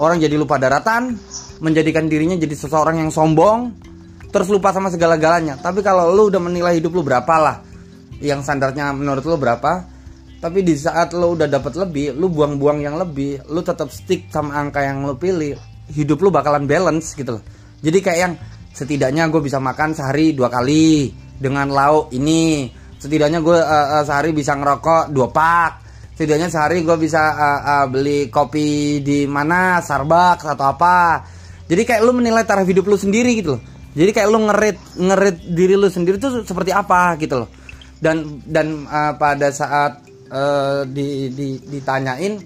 Orang 0.00 0.22
jadi 0.22 0.32
lupa 0.38 0.56
daratan 0.56 1.18
menjadikan 1.60 2.06
dirinya 2.08 2.38
jadi 2.38 2.54
seseorang 2.56 3.02
yang 3.04 3.10
sombong 3.12 3.89
terus 4.30 4.48
lupa 4.48 4.70
sama 4.70 4.88
segala-galanya. 4.88 5.58
Tapi 5.58 5.82
kalau 5.82 6.14
lu 6.14 6.30
udah 6.30 6.40
menilai 6.40 6.78
hidup 6.78 6.94
lu 6.94 7.02
berapa 7.02 7.34
lah 7.36 7.56
yang 8.22 8.40
standarnya 8.44 8.92
menurut 8.92 9.24
lu 9.24 9.36
berapa 9.40 9.88
tapi 10.40 10.64
di 10.64 10.72
saat 10.72 11.12
lu 11.12 11.36
udah 11.36 11.48
dapat 11.48 11.76
lebih 11.76 12.16
lu 12.16 12.32
buang-buang 12.32 12.80
yang 12.80 12.96
lebih 12.96 13.44
lu 13.52 13.60
tetap 13.60 13.92
stick 13.92 14.32
sama 14.32 14.56
angka 14.56 14.80
yang 14.80 15.04
lu 15.04 15.16
pilih 15.16 15.52
hidup 15.92 16.16
lu 16.22 16.32
bakalan 16.32 16.64
balance 16.64 17.12
gitu 17.12 17.36
loh. 17.36 17.44
Jadi 17.84 17.98
kayak 18.00 18.18
yang 18.24 18.34
setidaknya 18.72 19.28
gue 19.28 19.42
bisa 19.44 19.60
makan 19.60 19.92
sehari 19.92 20.32
dua 20.32 20.48
kali 20.48 21.12
dengan 21.36 21.68
lauk 21.68 22.08
ini. 22.16 22.72
Setidaknya 22.96 23.44
gue 23.44 23.58
eh, 23.58 23.88
eh, 24.00 24.04
sehari 24.06 24.30
bisa 24.32 24.56
ngerokok 24.56 25.12
dua 25.12 25.28
pak. 25.28 25.72
Setidaknya 26.16 26.48
sehari 26.48 26.88
gue 26.88 26.96
bisa 26.96 27.20
eh, 27.36 27.60
eh, 27.60 27.86
beli 27.92 28.20
kopi 28.32 29.00
di 29.04 29.28
mana 29.28 29.84
Starbucks 29.84 30.46
atau 30.46 30.66
apa. 30.72 31.20
Jadi 31.68 31.82
kayak 31.84 32.00
lu 32.00 32.16
menilai 32.16 32.48
taraf 32.48 32.64
hidup 32.64 32.88
lu 32.88 32.96
sendiri 32.96 33.36
gitu 33.36 33.58
loh 33.58 33.79
jadi 33.90 34.10
kayak 34.14 34.28
lu 34.30 34.38
ngerit 34.46 34.78
ngerit 35.02 35.36
diri 35.50 35.74
lu 35.74 35.90
sendiri 35.90 36.16
tuh 36.22 36.46
seperti 36.46 36.70
apa 36.70 37.18
gitu 37.18 37.42
loh. 37.42 37.50
Dan 38.00 38.40
dan 38.46 38.86
eh, 38.86 39.12
pada 39.18 39.50
saat 39.50 40.06
eh, 40.30 40.80
di, 40.86 41.28
di 41.34 41.48
ditanyain 41.58 42.38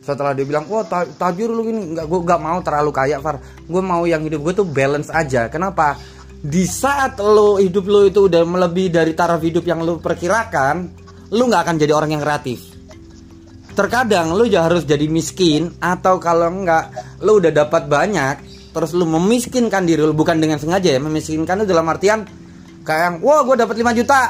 setelah 0.00 0.32
dia 0.32 0.48
bilang 0.48 0.64
wah 0.66 0.82
ta- 0.82 1.06
tajir 1.06 1.52
lu 1.52 1.60
gini 1.60 1.92
nggak 1.94 2.06
gue 2.08 2.20
nggak 2.24 2.40
mau 2.40 2.58
terlalu 2.64 2.90
kaya 2.90 3.20
Far. 3.20 3.36
Gue 3.68 3.82
mau 3.84 4.08
yang 4.08 4.24
hidup 4.24 4.40
gue 4.48 4.54
tuh 4.64 4.66
balance 4.66 5.12
aja. 5.12 5.52
Kenapa? 5.52 6.00
Di 6.40 6.64
saat 6.64 7.20
lo 7.20 7.60
hidup 7.60 7.84
lo 7.84 8.08
itu 8.08 8.24
udah 8.24 8.40
melebihi 8.40 8.88
dari 8.88 9.12
taraf 9.12 9.44
hidup 9.44 9.60
yang 9.68 9.84
lo 9.84 10.00
perkirakan 10.00 10.76
lo 11.36 11.42
nggak 11.46 11.62
akan 11.68 11.76
jadi 11.76 11.92
orang 11.92 12.16
yang 12.16 12.24
kreatif. 12.24 12.64
Terkadang 13.76 14.32
lo 14.32 14.48
ya 14.48 14.66
harus 14.66 14.88
jadi 14.88 15.04
miskin 15.04 15.68
atau 15.78 16.16
kalau 16.16 16.48
nggak 16.48 17.20
lo 17.22 17.36
udah 17.36 17.52
dapat 17.52 17.86
banyak 17.86 18.49
terus 18.70 18.94
lo 18.94 19.04
memiskinkan 19.06 19.82
diri 19.82 20.02
lo 20.02 20.14
bukan 20.14 20.38
dengan 20.38 20.58
sengaja 20.62 20.94
ya 20.94 21.00
memiskinkan 21.02 21.62
itu 21.62 21.70
dalam 21.70 21.86
artian 21.90 22.22
kayak 22.86 23.02
yang 23.02 23.16
wah 23.22 23.40
gue 23.44 23.56
dapat 23.60 23.76
5 23.76 23.98
juta. 23.98 24.20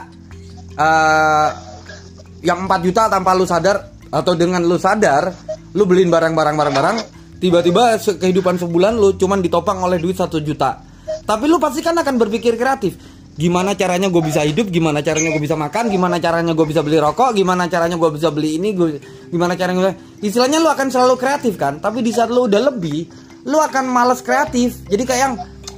Eh, 0.70 1.48
yang 2.40 2.64
4 2.64 2.86
juta 2.86 3.02
tanpa 3.12 3.36
lu 3.36 3.44
sadar 3.44 3.92
atau 4.08 4.32
dengan 4.32 4.64
lu 4.64 4.80
sadar 4.80 5.28
lu 5.76 5.84
beliin 5.84 6.08
barang-barang 6.08 6.56
barang-barang 6.56 6.96
tiba-tiba 7.38 8.00
kehidupan 8.00 8.56
sebulan 8.58 8.96
lu 8.96 9.14
cuman 9.14 9.44
ditopang 9.44 9.80
oleh 9.84 10.00
duit 10.00 10.16
satu 10.16 10.40
juta. 10.40 10.80
Tapi 11.24 11.44
lu 11.46 11.60
pasti 11.60 11.84
kan 11.84 11.94
akan 11.94 12.16
berpikir 12.16 12.56
kreatif. 12.56 12.96
Gimana 13.40 13.72
caranya 13.72 14.12
gue 14.12 14.20
bisa 14.20 14.44
hidup? 14.44 14.68
Gimana 14.68 15.00
caranya 15.00 15.32
gue 15.32 15.42
bisa 15.42 15.56
makan? 15.56 15.88
Gimana 15.88 16.20
caranya 16.20 16.52
gue 16.52 16.66
bisa 16.68 16.84
beli 16.84 17.00
rokok? 17.00 17.32
Gimana 17.32 17.70
caranya 17.72 17.96
gue 17.96 18.10
bisa 18.12 18.28
beli 18.28 18.60
ini? 18.60 18.76
Gua, 18.76 18.92
gimana 19.32 19.56
caranya 19.56 19.96
istilahnya 20.20 20.60
lu 20.60 20.68
akan 20.68 20.92
selalu 20.92 21.14
kreatif 21.16 21.56
kan? 21.56 21.80
Tapi 21.80 22.04
di 22.04 22.12
saat 22.12 22.28
lu 22.28 22.44
udah 22.44 22.68
lebih 22.68 23.08
lu 23.42 23.56
akan 23.56 23.84
males 23.86 24.20
kreatif. 24.20 24.82
Jadi 24.84 25.02
kayak 25.02 25.22
yang 25.22 25.34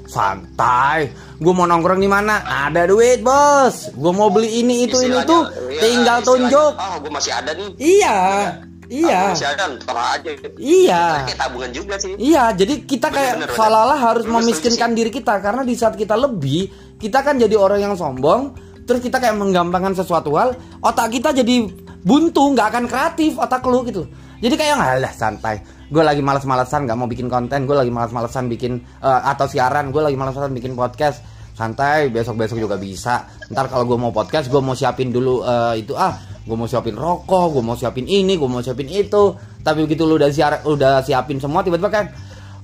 santai 0.06 1.08
gue 1.36 1.50
mau 1.50 1.64
nongkrong 1.64 1.98
di 1.98 2.06
mana? 2.06 2.38
Ada 2.40 2.86
duit 2.86 3.20
bos. 3.20 3.90
Gue 3.92 4.12
mau 4.12 4.28
beli 4.28 4.60
ini 4.60 4.86
itu 4.86 5.00
ini 5.00 5.16
Istilahnya- 5.16 5.26
tuh 5.26 5.42
iya, 5.68 5.80
tinggal 5.80 6.18
tunjuk. 6.22 6.72
Oh 6.72 6.94
gue 7.00 7.10
masih 7.10 7.32
ada 7.32 7.50
nih. 7.50 7.70
Iya 7.76 8.14
Ah, 8.14 8.46
iya. 8.92 9.20
Gua 9.24 9.32
masih 9.32 9.48
ada 9.48 9.64
ntar 9.72 9.96
aja. 9.96 10.30
Iya. 10.54 11.02
kayak 11.24 11.38
tabungan 11.38 11.70
juga 11.72 11.94
sih. 11.96 12.12
Iya, 12.14 12.52
jadi 12.52 12.74
kita 12.84 13.08
kayak 13.08 13.34
Bener, 13.34 13.48
bener, 13.48 13.56
seolah-olah 13.56 13.96
bener. 13.96 14.08
harus 14.12 14.24
Bener, 14.24 14.36
memiskinkan 14.38 14.90
diri 14.92 15.08
kita. 15.08 15.34
Karena 15.40 15.62
di 15.64 15.74
saat 15.74 15.96
kita 15.96 16.12
lebih, 16.14 16.68
kita 17.00 17.24
kan 17.24 17.40
jadi 17.40 17.56
orang 17.56 17.80
yang 17.80 17.94
sombong, 17.96 18.52
terus 18.84 19.00
kita 19.00 19.16
kayak 19.16 19.32
menggampangkan 19.34 19.96
sesuatu 19.96 20.36
hal, 20.36 20.52
otak 20.78 21.08
kita 21.10 21.32
jadi 21.32 21.66
buntu, 22.04 22.52
nggak 22.52 22.68
akan 22.68 22.84
kreatif 22.84 23.40
otak 23.40 23.64
lu 23.64 23.80
gitu. 23.82 24.04
Jadi 24.38 24.54
kayak 24.54 24.76
alah 24.76 25.14
santai. 25.16 25.56
Gue 25.92 26.00
lagi 26.00 26.24
malas-malasan 26.24 26.88
nggak 26.88 26.96
mau 26.96 27.04
bikin 27.04 27.28
konten, 27.28 27.68
gue 27.68 27.76
lagi 27.76 27.92
malas-malasan 27.92 28.48
bikin 28.48 28.80
eh, 28.80 29.20
atau 29.28 29.44
siaran, 29.44 29.92
gue 29.92 30.00
lagi 30.00 30.16
malas-malasan 30.16 30.56
bikin 30.56 30.72
podcast. 30.72 31.20
Santai, 31.52 32.08
besok-besok 32.08 32.56
juga 32.56 32.80
bisa. 32.80 33.28
Ntar 33.52 33.68
kalau 33.68 33.84
gue 33.84 33.98
mau 34.00 34.08
podcast, 34.08 34.48
gue 34.48 34.56
mau 34.64 34.72
siapin 34.72 35.12
dulu 35.12 35.44
eh, 35.44 35.84
itu 35.84 35.92
ah, 35.92 36.16
gue 36.48 36.56
mau 36.56 36.64
siapin 36.64 36.96
rokok, 36.96 37.52
gue 37.52 37.62
mau 37.62 37.76
siapin 37.76 38.08
ini, 38.08 38.40
gue 38.40 38.48
mau 38.48 38.64
siapin 38.64 38.88
itu. 38.88 39.36
Tapi 39.60 39.84
begitu 39.84 40.08
lu 40.08 40.16
udah 40.16 40.32
siar, 40.32 40.64
udah 40.64 41.04
siapin 41.04 41.36
semua, 41.36 41.60
tiba-tiba 41.60 41.92
kan, 41.92 42.08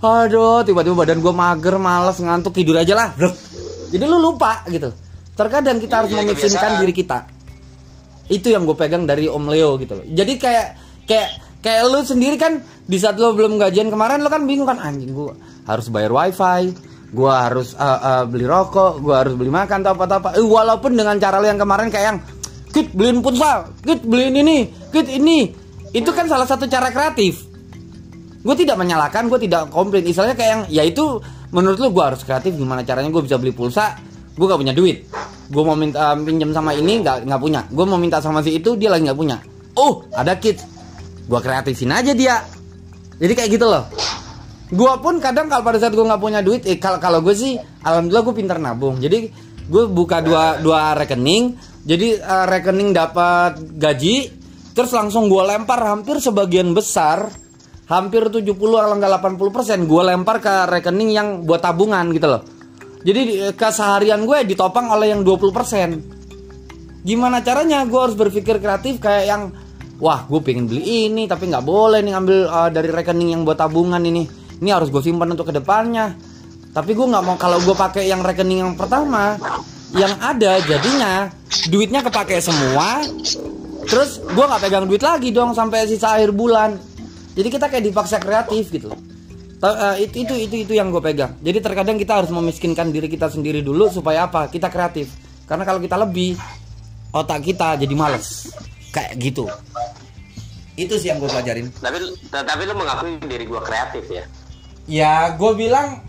aduh, 0.01 0.65
tiba-tiba 0.65 1.05
badan 1.05 1.21
gue 1.21 1.35
mager, 1.37 1.77
males, 1.77 2.17
ngantuk, 2.17 2.57
tidur 2.57 2.81
aja 2.81 2.97
lah. 2.97 3.09
Jadi 3.93 4.05
lu 4.09 4.17
lupa 4.17 4.65
gitu. 4.73 4.89
Terkadang 5.37 5.79
kita 5.79 5.95
harus 6.03 6.11
Iya, 6.11 6.25
memiskinkan 6.25 6.49
kebiasaan. 6.49 6.81
diri 6.81 6.95
kita. 6.97 7.19
Itu 8.33 8.49
yang 8.49 8.65
gue 8.65 8.75
pegang 8.75 9.05
dari 9.05 9.29
Om 9.29 9.45
Leo 9.53 9.77
gitu 9.77 10.01
loh. 10.01 10.05
Jadi 10.09 10.33
kayak 10.41 10.67
kayak 11.05 11.29
kayak 11.61 11.83
lu 11.91 12.01
sendiri 12.07 12.37
kan 12.39 12.63
di 12.89 12.97
saat 12.97 13.19
lu 13.19 13.35
belum 13.35 13.59
gajian 13.59 13.91
kemarin 13.91 14.23
lu 14.23 14.31
kan 14.31 14.47
bingung 14.47 14.69
kan 14.69 14.79
anjing 14.79 15.11
gue 15.13 15.35
harus 15.69 15.87
bayar 15.93 16.11
wifi, 16.17 16.73
gue 17.13 17.33
harus 17.33 17.77
uh, 17.77 18.01
uh, 18.01 18.23
beli 18.25 18.49
rokok, 18.49 19.05
gue 19.05 19.13
harus 19.13 19.37
beli 19.37 19.53
makan 19.53 19.85
atau 19.85 19.93
apa 20.01 20.05
apa. 20.09 20.29
Eh, 20.41 20.45
walaupun 20.45 20.97
dengan 20.97 21.21
cara 21.21 21.37
lu 21.41 21.47
yang 21.49 21.61
kemarin 21.61 21.93
kayak 21.93 22.07
yang 22.09 22.19
kit 22.73 22.89
beliin 22.97 23.21
futsal, 23.21 23.69
kit 23.85 24.01
beliin 24.01 24.33
ini, 24.41 24.73
kit 24.89 25.13
ini, 25.13 25.53
itu 25.93 26.09
kan 26.09 26.25
salah 26.25 26.49
satu 26.49 26.65
cara 26.65 26.89
kreatif. 26.89 27.45
Gue 28.41 28.57
tidak 28.57 28.81
menyalahkan, 28.81 29.29
gue 29.29 29.45
tidak 29.45 29.69
komplain. 29.69 30.09
Istilahnya 30.09 30.37
kayak 30.39 30.51
yang, 30.57 30.63
ya 30.73 30.83
itu 30.89 31.21
menurut 31.53 31.77
lu 31.77 31.93
gue 31.93 32.05
harus 32.05 32.25
kreatif. 32.25 32.57
Gimana 32.57 32.81
caranya 32.81 33.13
gue 33.13 33.21
bisa 33.21 33.37
beli 33.37 33.53
pulsa? 33.53 33.99
Gue 34.39 34.47
gak 34.49 34.61
punya 34.63 34.73
duit. 34.73 35.05
Gue 35.53 35.63
mau 35.65 35.77
minta 35.77 36.17
pinjam 36.17 36.55
sama 36.55 36.73
ini 36.73 37.03
nggak 37.03 37.29
nggak 37.29 37.41
punya. 37.41 37.61
Gue 37.69 37.85
mau 37.85 37.99
minta 38.01 38.23
sama 38.23 38.41
si 38.41 38.57
itu 38.57 38.79
dia 38.79 38.89
lagi 38.93 39.05
nggak 39.05 39.19
punya. 39.19 39.37
Oh 39.77 40.07
ada 40.13 40.39
kit. 40.39 40.61
Gue 41.29 41.41
kreatifin 41.45 41.93
aja 41.93 42.17
dia. 42.17 42.41
Jadi 43.21 43.33
kayak 43.37 43.51
gitu 43.53 43.67
loh. 43.69 43.85
Gue 44.69 44.93
pun 45.01 45.21
kadang 45.21 45.49
kalau 45.49 45.65
pada 45.65 45.81
saat 45.81 45.93
gue 45.93 46.05
nggak 46.05 46.21
punya 46.21 46.41
duit, 46.41 46.65
eh 46.65 46.77
kalau 46.77 47.01
kalau 47.01 47.21
gue 47.21 47.33
sih, 47.33 47.57
alhamdulillah 47.85 48.25
gue 48.25 48.35
pintar 48.37 48.59
nabung. 48.61 48.97
Jadi 49.01 49.29
gue 49.69 49.85
buka 49.89 50.25
dua 50.25 50.61
dua 50.61 50.97
rekening. 50.97 51.57
Jadi 51.89 52.21
eh, 52.21 52.47
rekening 52.49 52.93
dapat 52.93 53.61
gaji, 53.77 54.17
terus 54.77 54.93
langsung 54.93 55.29
gue 55.33 55.41
lempar 55.41 55.81
hampir 55.85 56.21
sebagian 56.21 56.77
besar, 56.77 57.33
hampir 57.89 58.29
70 58.29 58.53
kalau 58.53 58.95
nggak 59.01 59.13
80 59.25 59.57
persen, 59.57 59.79
gue 59.89 60.03
lempar 60.05 60.37
ke 60.45 60.55
rekening 60.69 61.11
yang 61.17 61.29
buat 61.49 61.65
tabungan 61.65 62.13
gitu 62.13 62.29
loh. 62.29 62.45
Jadi 63.01 63.21
di- 63.25 63.41
keseharian 63.57 64.29
gue 64.29 64.45
ditopang 64.45 64.93
oleh 64.93 65.17
yang 65.17 65.25
20 65.25 65.49
persen. 65.49 65.89
Gimana 67.09 67.41
caranya? 67.41 67.89
Gue 67.89 68.01
harus 68.05 68.17
berpikir 68.19 68.61
kreatif 68.61 69.01
kayak 69.01 69.25
yang 69.25 69.43
wah 69.99 70.25
gue 70.27 70.41
pengen 70.43 70.71
beli 70.71 71.11
ini 71.11 71.27
tapi 71.27 71.51
nggak 71.51 71.65
boleh 71.67 72.01
nih 72.03 72.13
ngambil 72.15 72.39
uh, 72.47 72.71
dari 72.71 72.89
rekening 72.91 73.35
yang 73.35 73.43
buat 73.43 73.59
tabungan 73.59 74.01
ini. 74.03 74.25
Ini 74.59 74.71
harus 74.75 74.91
gue 74.91 75.03
simpan 75.03 75.31
untuk 75.31 75.51
ke 75.51 75.55
depannya. 75.55 76.19
Tapi 76.75 76.91
gue 76.95 77.07
nggak 77.07 77.25
mau 77.25 77.37
kalau 77.39 77.59
gue 77.63 77.75
pakai 77.75 78.07
yang 78.11 78.23
rekening 78.23 78.63
yang 78.63 78.75
pertama, 78.79 79.39
yang 79.95 80.15
ada 80.19 80.59
jadinya 80.63 81.31
duitnya 81.71 82.03
kepake 82.03 82.39
semua. 82.39 83.03
Terus 83.89 84.21
gue 84.21 84.45
nggak 84.45 84.63
pegang 84.63 84.85
duit 84.87 85.03
lagi 85.03 85.31
dong 85.35 85.55
sampai 85.55 85.87
sisa 85.87 86.19
akhir 86.19 86.35
bulan. 86.35 86.77
Jadi 87.39 87.49
kita 87.55 87.71
kayak 87.71 87.85
dipaksa 87.87 88.19
kreatif 88.19 88.71
gitu. 88.75 88.91
Ta- 89.59 89.99
eh, 89.99 90.07
itu 90.07 90.23
itu 90.23 90.35
itu 90.39 90.55
itu 90.67 90.73
yang 90.75 90.91
gue 90.91 91.03
pegang. 91.03 91.35
Jadi 91.43 91.59
terkadang 91.59 91.99
kita 91.99 92.23
harus 92.23 92.31
memiskinkan 92.31 92.91
diri 92.95 93.11
kita 93.11 93.31
sendiri 93.31 93.63
dulu 93.63 93.91
supaya 93.91 94.27
apa? 94.31 94.47
Kita 94.51 94.71
kreatif. 94.71 95.11
Karena 95.47 95.65
kalau 95.65 95.81
kita 95.81 95.97
lebih 95.99 96.37
otak 97.15 97.43
kita 97.43 97.81
jadi 97.81 97.95
males. 97.97 98.53
Kayak 98.99 99.13
gitu. 99.23 99.45
Itu 100.75 100.95
sih 100.99 101.11
yang 101.11 101.23
gue 101.23 101.31
pelajarin. 101.31 101.71
tapi 101.79 102.03
tapi 102.31 102.63
lu 102.67 102.75
mengakui 102.75 103.19
diri 103.27 103.47
gue 103.47 103.61
kreatif 103.63 104.05
ya 104.11 104.27
Ya, 104.89 105.37
gue 105.37 105.53
bilang 105.53 106.01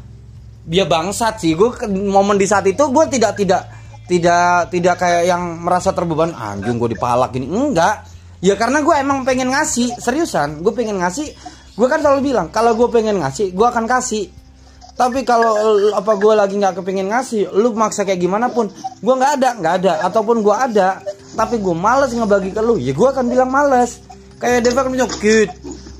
dia 0.64 0.88
bangsat 0.88 1.44
sih. 1.44 1.54
Gue 1.54 1.76
momen 1.90 2.40
di 2.40 2.48
saat 2.48 2.64
itu 2.66 2.80
gue 2.90 3.06
tidak 3.12 3.36
tidak 3.36 3.68
tidak 4.08 4.72
tidak 4.74 4.96
kayak 4.98 5.24
yang 5.28 5.62
merasa 5.62 5.92
terbeban 5.92 6.32
anjing 6.34 6.80
gue 6.80 6.96
dipalak 6.96 7.36
gini. 7.36 7.46
Enggak. 7.52 8.08
Ya 8.40 8.56
karena 8.56 8.80
gue 8.80 8.96
emang 8.96 9.28
pengen 9.28 9.52
ngasih, 9.52 10.00
seriusan. 10.00 10.64
Gue 10.64 10.72
pengen 10.72 10.96
ngasih. 10.96 11.28
Gue 11.76 11.88
kan 11.92 12.00
selalu 12.00 12.32
bilang 12.32 12.48
kalau 12.48 12.72
gue 12.72 12.88
pengen 12.88 13.20
ngasih, 13.20 13.52
gue 13.52 13.68
akan 13.68 13.84
kasih. 13.84 14.32
Tapi 14.96 15.24
kalau 15.24 15.56
apa 15.96 16.16
gue 16.20 16.34
lagi 16.36 16.56
nggak 16.60 16.80
kepingin 16.80 17.08
ngasih, 17.08 17.56
lu 17.56 17.72
maksa 17.72 18.04
kayak 18.04 18.20
gimana 18.20 18.52
pun, 18.52 18.68
gue 19.00 19.14
nggak 19.16 19.32
ada, 19.40 19.50
nggak 19.56 19.74
ada. 19.80 19.94
Ataupun 20.04 20.44
gue 20.44 20.52
ada, 20.52 21.00
tapi 21.36 21.62
gue 21.62 21.76
males 21.76 22.14
ngebagi 22.14 22.52
ke 22.54 22.62
lu, 22.62 22.78
ya 22.80 22.94
gue 22.94 23.08
akan 23.10 23.26
bilang 23.30 23.50
males. 23.50 24.02
Kayak 24.40 24.72
Deva 24.72 24.88
kan 24.88 24.92
bilang, 24.96 25.12
kid, 25.20 25.52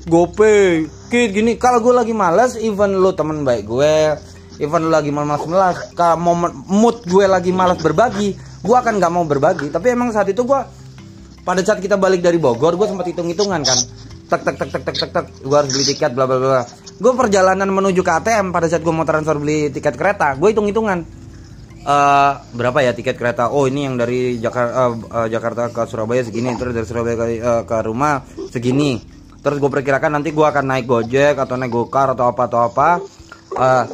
gope, 0.08 0.88
kid 1.12 1.30
gini. 1.36 1.60
Kalau 1.60 1.84
gue 1.84 1.92
lagi 1.92 2.16
males, 2.16 2.56
even 2.56 2.96
lu 2.96 3.12
temen 3.12 3.44
baik 3.44 3.68
gue, 3.68 4.16
even 4.58 4.88
lu 4.88 4.90
lagi 4.90 5.12
malas-malas, 5.12 5.92
kalau 5.92 6.16
momen 6.16 6.64
mood 6.66 7.04
gue 7.04 7.28
lagi 7.28 7.52
malas 7.52 7.76
berbagi, 7.84 8.32
gue 8.38 8.76
akan 8.76 8.96
nggak 8.96 9.12
mau 9.12 9.28
berbagi. 9.28 9.68
Tapi 9.68 9.86
emang 9.92 10.08
saat 10.08 10.32
itu 10.32 10.40
gue 10.42 10.60
pada 11.44 11.60
saat 11.64 11.80
kita 11.80 11.96
balik 11.96 12.20
dari 12.20 12.36
Bogor 12.36 12.76
gue 12.76 12.86
sempat 12.86 13.08
hitung 13.08 13.28
hitungan 13.28 13.64
kan 13.64 13.78
tek 14.30 14.40
tek 14.46 14.56
tek 14.60 14.70
tek 14.70 14.82
tek 14.86 14.96
tek 14.96 15.10
tek 15.10 15.26
gue 15.42 15.56
harus 15.56 15.70
beli 15.72 15.84
tiket 15.90 16.12
bla 16.14 16.28
bla 16.28 16.38
bla 16.38 16.62
gue 17.00 17.12
perjalanan 17.16 17.66
menuju 17.66 18.04
ke 18.04 18.12
ATM 18.22 18.52
pada 18.54 18.68
saat 18.68 18.84
gue 18.84 18.94
mau 18.94 19.08
transfer 19.08 19.34
beli 19.40 19.72
tiket 19.72 19.96
kereta 19.96 20.36
gue 20.36 20.48
hitung 20.52 20.68
hitungan 20.68 21.02
eh 21.80 22.32
berapa 22.52 22.78
ya 22.84 22.92
tiket 22.92 23.16
kereta? 23.16 23.48
Oh 23.48 23.64
ini 23.64 23.88
yang 23.88 23.96
dari 23.96 24.36
Jakarta 24.36 24.92
Jakarta 25.26 25.72
ke 25.72 25.82
Surabaya 25.88 26.20
segini 26.20 26.52
terus 26.60 26.76
dari 26.76 26.86
Surabaya 26.86 27.16
ke, 27.16 27.26
eh, 27.40 27.62
ke 27.64 27.76
rumah 27.84 28.20
segini. 28.52 29.00
Terus 29.40 29.56
gue 29.56 29.70
perkirakan 29.72 30.20
nanti 30.20 30.36
gue 30.36 30.44
akan 30.44 30.64
naik 30.68 30.84
gojek 30.84 31.40
atau 31.40 31.56
naik 31.56 31.72
gokar 31.72 32.12
atau 32.12 32.28
apa 32.28 32.42
atau 32.48 32.60
apa 32.68 32.90
Eh, 33.50 33.84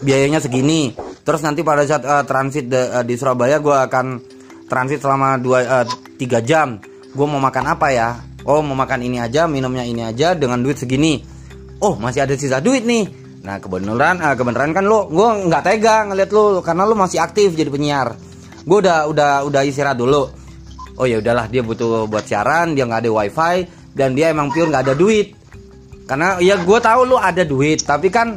biayanya 0.00 0.40
segini. 0.40 0.96
Terus 1.20 1.44
nanti 1.44 1.60
pada 1.60 1.84
saat 1.84 2.00
eh, 2.00 2.24
transit 2.24 2.64
de- 2.70 2.90
eh, 2.96 3.04
di 3.04 3.12
Surabaya 3.20 3.60
gue 3.60 3.76
akan 3.76 4.06
transit 4.70 5.04
selama 5.04 5.36
dua 5.36 5.58
eh, 5.60 5.86
tiga 6.16 6.40
jam. 6.40 6.80
Gue 7.12 7.26
mau 7.28 7.36
makan 7.36 7.76
apa 7.76 7.92
ya? 7.92 8.16
Oh 8.46 8.64
mau 8.64 8.72
makan 8.78 9.04
ini 9.04 9.20
aja 9.20 9.44
minumnya 9.44 9.84
ini 9.84 10.00
aja 10.00 10.32
dengan 10.32 10.62
duit 10.64 10.78
segini. 10.80 11.20
Oh 11.82 11.98
masih 12.00 12.24
ada 12.24 12.32
sisa 12.38 12.62
duit 12.62 12.86
nih 12.88 13.25
nah 13.46 13.62
kebenaran 13.62 14.18
eh, 14.18 14.34
kebenaran 14.34 14.74
kan 14.74 14.82
lo 14.82 15.06
gue 15.06 15.28
nggak 15.46 15.62
tega 15.62 16.10
ngeliat 16.10 16.30
lo 16.34 16.58
karena 16.66 16.82
lo 16.82 16.98
masih 16.98 17.22
aktif 17.22 17.54
jadi 17.54 17.70
penyiar. 17.70 18.18
Gue 18.66 18.82
udah 18.82 19.06
udah 19.06 19.30
udah 19.46 19.62
istirahat 19.62 19.94
dulu. 19.94 20.26
Oh 20.98 21.06
ya 21.06 21.22
udahlah 21.22 21.46
dia 21.46 21.62
butuh 21.62 22.10
buat 22.10 22.26
siaran 22.26 22.74
dia 22.74 22.82
nggak 22.82 23.06
ada 23.06 23.10
wifi 23.14 23.56
dan 23.94 24.18
dia 24.18 24.34
emang 24.34 24.50
pure 24.50 24.66
nggak 24.66 24.90
ada 24.90 24.94
duit. 24.98 25.38
Karena 26.10 26.42
ya 26.42 26.58
gue 26.58 26.78
tahu 26.82 27.00
lu 27.06 27.16
ada 27.22 27.46
duit 27.46 27.86
tapi 27.86 28.10
kan 28.10 28.34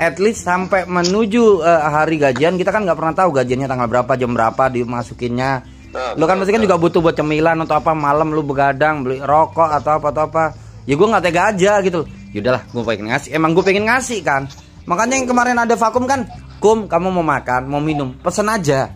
at 0.00 0.16
least 0.16 0.48
sampai 0.48 0.88
menuju 0.88 1.60
eh, 1.60 1.82
hari 1.92 2.16
gajian 2.16 2.56
kita 2.56 2.72
kan 2.72 2.88
nggak 2.88 2.96
pernah 2.96 3.12
tahu 3.12 3.36
gajiannya 3.36 3.68
tanggal 3.68 3.92
berapa 3.92 4.12
jam 4.16 4.32
berapa 4.32 4.72
dimasukinnya. 4.72 5.52
Nah, 5.90 6.16
lu 6.16 6.24
kan 6.24 6.40
pasti 6.40 6.56
kan 6.56 6.64
juga 6.64 6.80
butuh 6.80 7.04
buat 7.04 7.18
cemilan 7.18 7.60
atau 7.66 7.76
apa 7.76 7.92
malam 7.92 8.32
lu 8.32 8.40
begadang 8.40 9.04
beli 9.04 9.20
rokok 9.20 9.68
atau 9.68 10.00
apa 10.00 10.06
atau 10.16 10.22
apa. 10.32 10.44
Ya 10.88 10.96
gue 10.96 11.04
nggak 11.04 11.24
tega 11.28 11.52
aja 11.52 11.84
gitu 11.84 12.08
yaudahlah 12.34 12.62
gue 12.70 12.82
pengen 12.82 13.06
ngasih. 13.10 13.30
Emang 13.34 13.50
gue 13.54 13.64
pengen 13.64 13.86
ngasih 13.86 14.20
kan? 14.22 14.46
Makanya 14.86 15.20
yang 15.20 15.28
kemarin 15.28 15.56
ada 15.58 15.74
vakum 15.76 16.04
kan 16.08 16.26
kum 16.60 16.86
kamu 16.86 17.08
mau 17.08 17.24
makan 17.24 17.70
mau 17.70 17.82
minum 17.82 18.14
pesen 18.20 18.48
aja. 18.50 18.90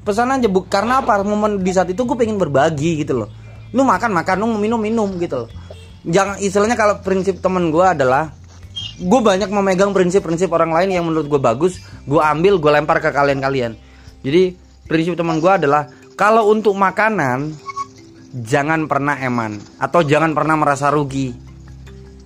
Pesan 0.00 0.32
aja 0.32 0.48
bu. 0.48 0.64
Karena 0.64 1.04
apa? 1.04 1.20
Momen 1.20 1.60
di 1.60 1.72
saat 1.76 1.92
itu 1.92 2.02
gue 2.08 2.16
pengen 2.16 2.40
berbagi 2.40 3.04
gitu 3.04 3.24
loh. 3.24 3.28
Lu 3.76 3.84
makan 3.84 4.16
makan 4.16 4.36
lu 4.40 4.46
minum 4.56 4.80
minum 4.80 5.08
gitu 5.20 5.46
loh. 5.46 5.50
Jangan 6.08 6.40
istilahnya 6.40 6.74
kalau 6.80 7.04
prinsip 7.04 7.44
temen 7.44 7.68
gue 7.68 7.84
adalah 7.84 8.32
gue 8.96 9.20
banyak 9.20 9.52
memegang 9.52 9.92
prinsip-prinsip 9.92 10.48
orang 10.56 10.72
lain 10.72 10.96
yang 10.96 11.04
menurut 11.04 11.28
gue 11.28 11.40
bagus 11.40 11.84
gue 12.08 12.16
ambil 12.16 12.56
gue 12.56 12.70
lempar 12.72 13.04
ke 13.04 13.12
kalian-kalian. 13.12 13.76
Jadi 14.24 14.56
prinsip 14.88 15.20
teman 15.20 15.36
gue 15.36 15.52
adalah 15.52 15.92
kalau 16.16 16.48
untuk 16.48 16.72
makanan 16.72 17.52
jangan 18.32 18.88
pernah 18.88 19.20
eman 19.20 19.60
atau 19.76 20.00
jangan 20.00 20.32
pernah 20.32 20.56
merasa 20.56 20.88
rugi 20.88 21.49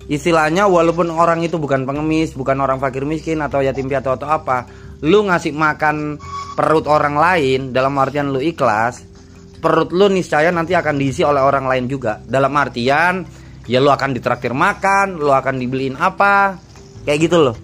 istilahnya 0.05 0.69
walaupun 0.69 1.09
orang 1.09 1.41
itu 1.41 1.57
bukan 1.57 1.85
pengemis 1.85 2.37
bukan 2.37 2.61
orang 2.61 2.77
fakir 2.77 3.05
miskin 3.07 3.41
atau 3.41 3.65
yatim 3.65 3.89
piatu 3.89 4.13
atau 4.13 4.29
apa 4.29 4.69
lu 5.01 5.25
ngasih 5.25 5.51
makan 5.51 6.21
perut 6.55 6.85
orang 6.87 7.17
lain 7.17 7.73
dalam 7.75 7.93
artian 7.97 8.31
lu 8.31 8.39
ikhlas 8.39 9.15
perut 9.65 9.89
lu 9.89 10.05
niscaya 10.13 10.53
nanti 10.53 10.77
akan 10.77 10.95
diisi 11.01 11.25
oleh 11.25 11.41
orang 11.41 11.65
lain 11.65 11.89
juga. 11.89 12.21
Dalam 12.21 12.53
artian 12.53 13.25
ya 13.65 13.81
lu 13.81 13.89
akan 13.89 14.13
ditraktir 14.13 14.53
makan 14.53 15.17
lu 15.17 15.33
akan 15.33 15.57
dibeliin 15.57 15.97
apa 15.97 16.61
kayak 17.01 17.19
gitu 17.25 17.37
loh. 17.41 17.57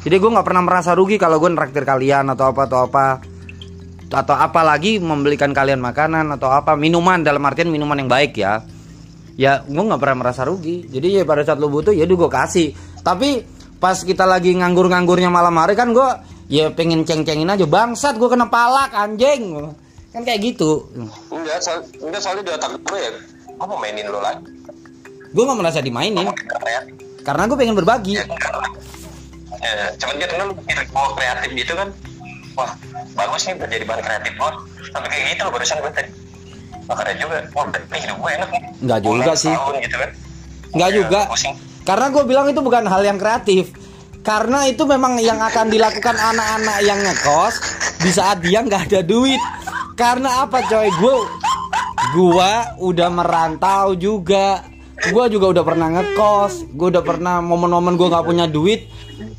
Jadi 0.00 0.16
gue 0.20 0.30
nggak 0.32 0.46
pernah 0.46 0.64
merasa 0.64 0.96
rugi 0.96 1.20
kalau 1.20 1.36
gue 1.36 1.52
nraktir 1.52 1.84
kalian 1.84 2.32
atau 2.32 2.52
apa 2.52 2.62
atau 2.64 2.78
apa 2.88 3.06
atau 4.14 4.36
apalagi 4.36 5.00
membelikan 5.00 5.52
kalian 5.52 5.80
makanan 5.80 6.32
atau 6.36 6.48
apa 6.52 6.76
minuman 6.76 7.20
dalam 7.20 7.44
artian 7.44 7.72
minuman 7.72 7.98
yang 8.04 8.08
baik 8.08 8.36
ya 8.36 8.62
ya 9.34 9.62
gue 9.66 9.84
nggak 9.84 10.00
pernah 10.00 10.16
merasa 10.26 10.46
rugi. 10.46 10.86
Jadi 10.88 11.20
ya 11.20 11.22
pada 11.26 11.42
saat 11.42 11.58
lu 11.58 11.70
butuh 11.70 11.94
ya 11.94 12.06
gue 12.06 12.30
kasih. 12.30 12.74
Tapi 13.02 13.42
pas 13.78 13.98
kita 14.00 14.24
lagi 14.24 14.54
nganggur-nganggurnya 14.56 15.28
malam 15.28 15.54
hari 15.60 15.74
kan 15.76 15.90
gue 15.92 16.08
ya 16.50 16.70
pengen 16.70 17.02
ceng-cengin 17.02 17.50
aja. 17.50 17.66
Bangsat 17.66 18.16
gue 18.16 18.28
kena 18.30 18.48
palak 18.48 18.94
anjing. 18.94 19.74
Kan 20.14 20.22
kayak 20.22 20.54
gitu. 20.54 20.88
Enggak 21.30 21.58
soal, 21.58 21.82
enggak 21.98 22.22
soalnya 22.22 22.42
di 22.46 22.52
otak 22.54 22.70
gue 22.78 22.98
ya 22.98 23.10
gue 23.54 23.66
mau 23.66 23.78
mainin 23.78 24.06
lo 24.10 24.22
lagi. 24.22 24.46
Gue 25.34 25.42
nggak 25.42 25.58
merasa 25.58 25.78
dimainin. 25.82 26.30
Karena 27.24 27.48
gue 27.50 27.56
pengen 27.58 27.74
berbagi. 27.74 28.20
Ya, 28.20 28.26
ya, 29.64 29.86
cuman 29.96 30.14
lu 30.20 30.54
mikir 30.60 30.76
mau 30.92 31.10
kreatif 31.16 31.50
gitu 31.56 31.72
kan. 31.74 31.88
Wah 32.54 32.70
bagus 33.18 33.42
nih 33.50 33.54
buat 33.58 33.70
jadi 33.70 33.84
bahan 33.86 34.02
kreatif 34.02 34.32
gue 34.38 34.50
sampai 34.94 35.08
kayak 35.10 35.24
gitu 35.34 35.40
loh 35.46 35.52
barusan 35.54 35.78
gue 35.82 35.92
tadi 35.94 36.10
makanya 36.84 37.14
juga 37.16 37.36
wah 37.50 37.64
berarti 37.66 37.96
hidup 37.98 38.16
gue 38.16 38.30
enak 38.32 38.48
nih 38.50 38.62
Nggak 38.80 39.00
juga 39.02 39.32
sih. 39.34 39.50
setahun 39.50 39.74
gitu 39.80 39.96
kan 39.96 40.10
Nggak 40.74 40.90
Ya, 40.90 40.96
juga. 40.96 41.20
pusing. 41.26 41.54
Karena 41.82 42.06
gue 42.08 42.22
bilang 42.24 42.46
itu 42.46 42.58
bukan 42.58 42.82
hal 42.84 43.02
yang 43.04 43.14
kreatif. 43.14 43.70
Karena 44.20 44.64
itu 44.64 44.82
memang 44.84 45.20
yang 45.20 45.38
akan 45.38 45.68
dilakukan 45.68 46.16
anak-anak 46.16 46.78
yang 46.80 46.98
ngekos 46.98 47.54
di 48.00 48.10
saat 48.10 48.40
dia 48.40 48.58
nggak 48.58 48.88
ada 48.88 49.00
duit. 49.00 49.38
Karena 49.94 50.42
apa 50.42 50.64
coy? 50.64 50.90
Gue 50.92 51.14
gua 52.12 52.52
udah 52.76 53.08
merantau 53.08 53.94
juga. 53.94 54.66
Gua 55.06 55.28
juga 55.28 55.52
udah 55.52 55.62
pernah 55.62 55.88
ngekos. 55.92 56.66
Gue 56.70 56.88
udah 56.88 57.04
pernah 57.04 57.38
momen-momen 57.38 57.94
gue 57.94 58.08
nggak 58.08 58.24
punya 58.24 58.46
duit. 58.46 58.90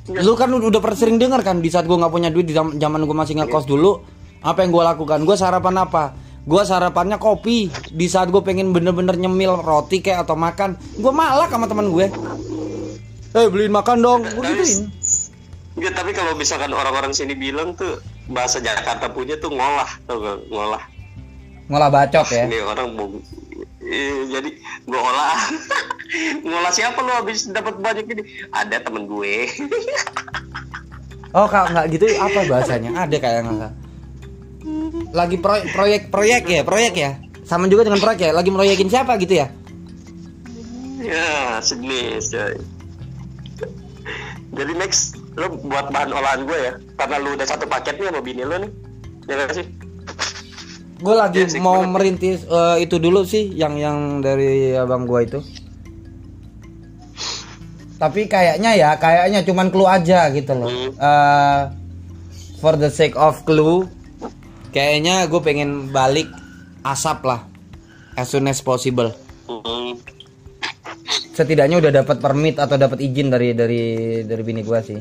Lu 0.07 0.33
kan 0.33 0.47
udah 0.49 0.79
pernah 0.79 0.95
sering 0.95 1.17
dengar 1.17 1.41
kan 1.41 1.59
di 1.59 1.67
saat 1.67 1.83
gue 1.83 1.93
nggak 1.93 2.13
punya 2.13 2.29
duit 2.29 2.45
di 2.45 2.53
zam- 2.53 2.77
zaman 2.77 3.03
gue 3.03 3.17
masih 3.17 3.35
ngekos 3.35 3.65
dulu. 3.65 3.99
Apa 4.39 4.61
yang 4.61 4.71
gue 4.71 4.83
lakukan? 4.85 5.19
Gue 5.19 5.33
sarapan 5.33 5.81
apa? 5.81 6.15
Gue 6.45 6.61
sarapannya 6.61 7.17
kopi. 7.17 7.73
Di 7.89 8.05
saat 8.05 8.29
gue 8.29 8.41
pengen 8.45 8.69
bener-bener 8.69 9.17
nyemil 9.17 9.59
roti 9.65 9.99
kayak 9.99 10.29
atau 10.29 10.37
makan, 10.37 10.77
gue 10.77 11.13
malak 11.13 11.49
sama 11.49 11.65
teman 11.65 11.89
gue. 11.89 12.07
Eh 13.35 13.47
beliin 13.49 13.73
makan 13.73 13.97
dong, 13.99 14.21
gue 14.23 14.41
Tapi- 14.41 14.61
gituin. 14.61 14.79
Enggak, 15.75 15.93
tapi 15.99 16.11
kalau 16.15 16.31
misalkan 16.39 16.71
orang-orang 16.71 17.11
sini 17.11 17.35
bilang 17.35 17.75
tuh 17.75 17.99
bahasa 18.31 18.63
Jakarta 18.63 19.11
punya 19.11 19.35
tuh 19.35 19.51
ngolah, 19.51 19.91
tau 20.07 20.23
gak? 20.23 20.47
Ngolah. 20.47 20.83
Ngolah 21.67 21.89
bacot 21.91 22.27
ya. 22.31 22.47
Ini 22.47 22.63
orang 22.63 22.95
mau 22.95 23.11
jadi 24.25 24.49
gue 24.89 24.97
olah 24.97 25.37
ngolah 26.45 26.73
siapa 26.73 26.97
lu 27.05 27.11
habis 27.13 27.45
dapat 27.53 27.77
banyak 27.77 28.05
ini 28.09 28.21
ada 28.49 28.81
temen 28.81 29.05
gue 29.05 29.45
Oh 31.35 31.51
kak 31.51 31.67
nggak 31.67 31.85
gitu 31.91 32.07
apa 32.15 32.47
bahasanya? 32.47 32.95
Ada 32.95 33.17
kayak 33.19 33.43
nggak? 33.43 33.73
Lagi 35.11 35.37
proyek 35.37 35.65
proyek 35.71 36.01
proyek 36.09 36.43
ya 36.45 36.61
proyek 36.61 36.93
ya. 36.93 37.11
Sama 37.43 37.65
juga 37.65 37.85
dengan 37.85 37.99
proyek 37.99 38.19
ya. 38.19 38.31
Lagi 38.31 38.49
proyekin 38.49 38.89
siapa 38.89 39.15
gitu 39.17 39.35
ya? 39.37 39.47
ya 41.05 41.61
sejenis 41.61 42.33
coy 42.33 42.57
jadi 44.57 44.73
next 44.73 45.21
lu 45.37 45.53
buat 45.69 45.93
bahan 45.93 46.09
olahan 46.09 46.49
gue 46.49 46.57
ya 46.57 46.73
karena 46.97 47.15
lu 47.21 47.37
udah 47.37 47.45
satu 47.45 47.69
paket 47.69 48.01
nih 48.01 48.09
sama 48.09 48.25
bini 48.25 48.41
lu 48.41 48.57
nih 48.57 48.71
ya 49.29 49.33
gak 49.37 49.53
sih 49.53 49.67
Gue 50.95 51.13
lagi 51.13 51.45
sih, 51.45 51.61
mau 51.61 51.77
gua- 51.77 51.91
merintis 51.93 52.41
eh, 52.41 52.77
itu 52.81 52.97
dulu 52.97 53.21
sih 53.21 53.53
yang 53.53 53.75
yang 53.75 54.23
dari 54.23 54.73
abang 54.73 55.03
gua 55.03 55.27
itu. 55.27 55.43
Tapi 57.99 58.31
kayaknya 58.31 58.71
ya, 58.73 58.89
kayaknya 58.95 59.43
cuman 59.43 59.69
clue 59.69 59.85
aja 59.85 60.31
gitu 60.31 60.55
loh. 60.55 60.71
Hmm. 60.71 60.91
Eh, 60.95 61.61
for 62.57 62.79
the 62.79 62.87
sake 62.87 63.13
of 63.13 63.43
clue, 63.43 63.91
kayaknya 64.75 65.31
gue 65.31 65.39
pengen 65.39 65.95
balik 65.95 66.27
asap 66.83 67.23
lah, 67.23 67.47
as 68.19 68.27
soon 68.27 68.51
as 68.51 68.59
possible. 68.59 69.15
Setidaknya 71.35 71.79
udah 71.79 71.91
dapat 72.03 72.19
permit 72.19 72.59
atau 72.59 72.75
dapat 72.75 72.99
izin 72.99 73.31
dari 73.31 73.55
dari 73.55 73.83
dari 74.23 74.43
bini 74.43 74.63
gua 74.63 74.79
sih. 74.83 74.99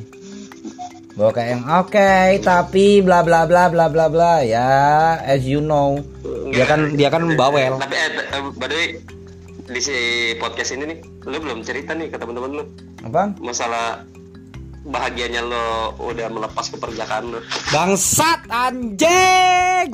Bahwa 1.14 1.30
kayak 1.30 1.50
yang 1.54 1.64
oke, 1.78 2.14
tapi 2.42 2.98
bla 3.02 3.22
bla 3.22 3.46
bla 3.46 3.70
bla 3.70 3.86
bla 3.86 4.10
bla 4.10 4.42
ya, 4.42 5.14
as 5.22 5.46
you 5.46 5.62
know, 5.62 6.02
dia 6.50 6.66
kan 6.66 6.94
dia 6.98 7.06
kan 7.06 7.22
bawel. 7.38 7.78
tapi 7.78 7.94
eh, 7.94 8.10
eh, 8.34 8.42
by 8.58 8.66
the 8.66 8.74
way 8.74 8.88
di 9.64 9.80
si 9.80 9.96
podcast 10.36 10.76
ini 10.76 10.84
nih 10.92 10.98
lu 11.24 11.40
belum 11.40 11.64
cerita 11.64 11.96
nih 11.96 12.12
ke 12.12 12.20
teman-teman 12.20 12.60
lu 12.60 12.64
Apaan? 13.00 13.32
masalah 13.40 14.04
bahagianya 14.84 15.40
lo 15.40 15.96
udah 15.98 16.28
melepas 16.28 16.68
keperjakaan 16.68 17.24
lo 17.32 17.40
Bangsat 17.72 18.44
anjing. 18.52 19.90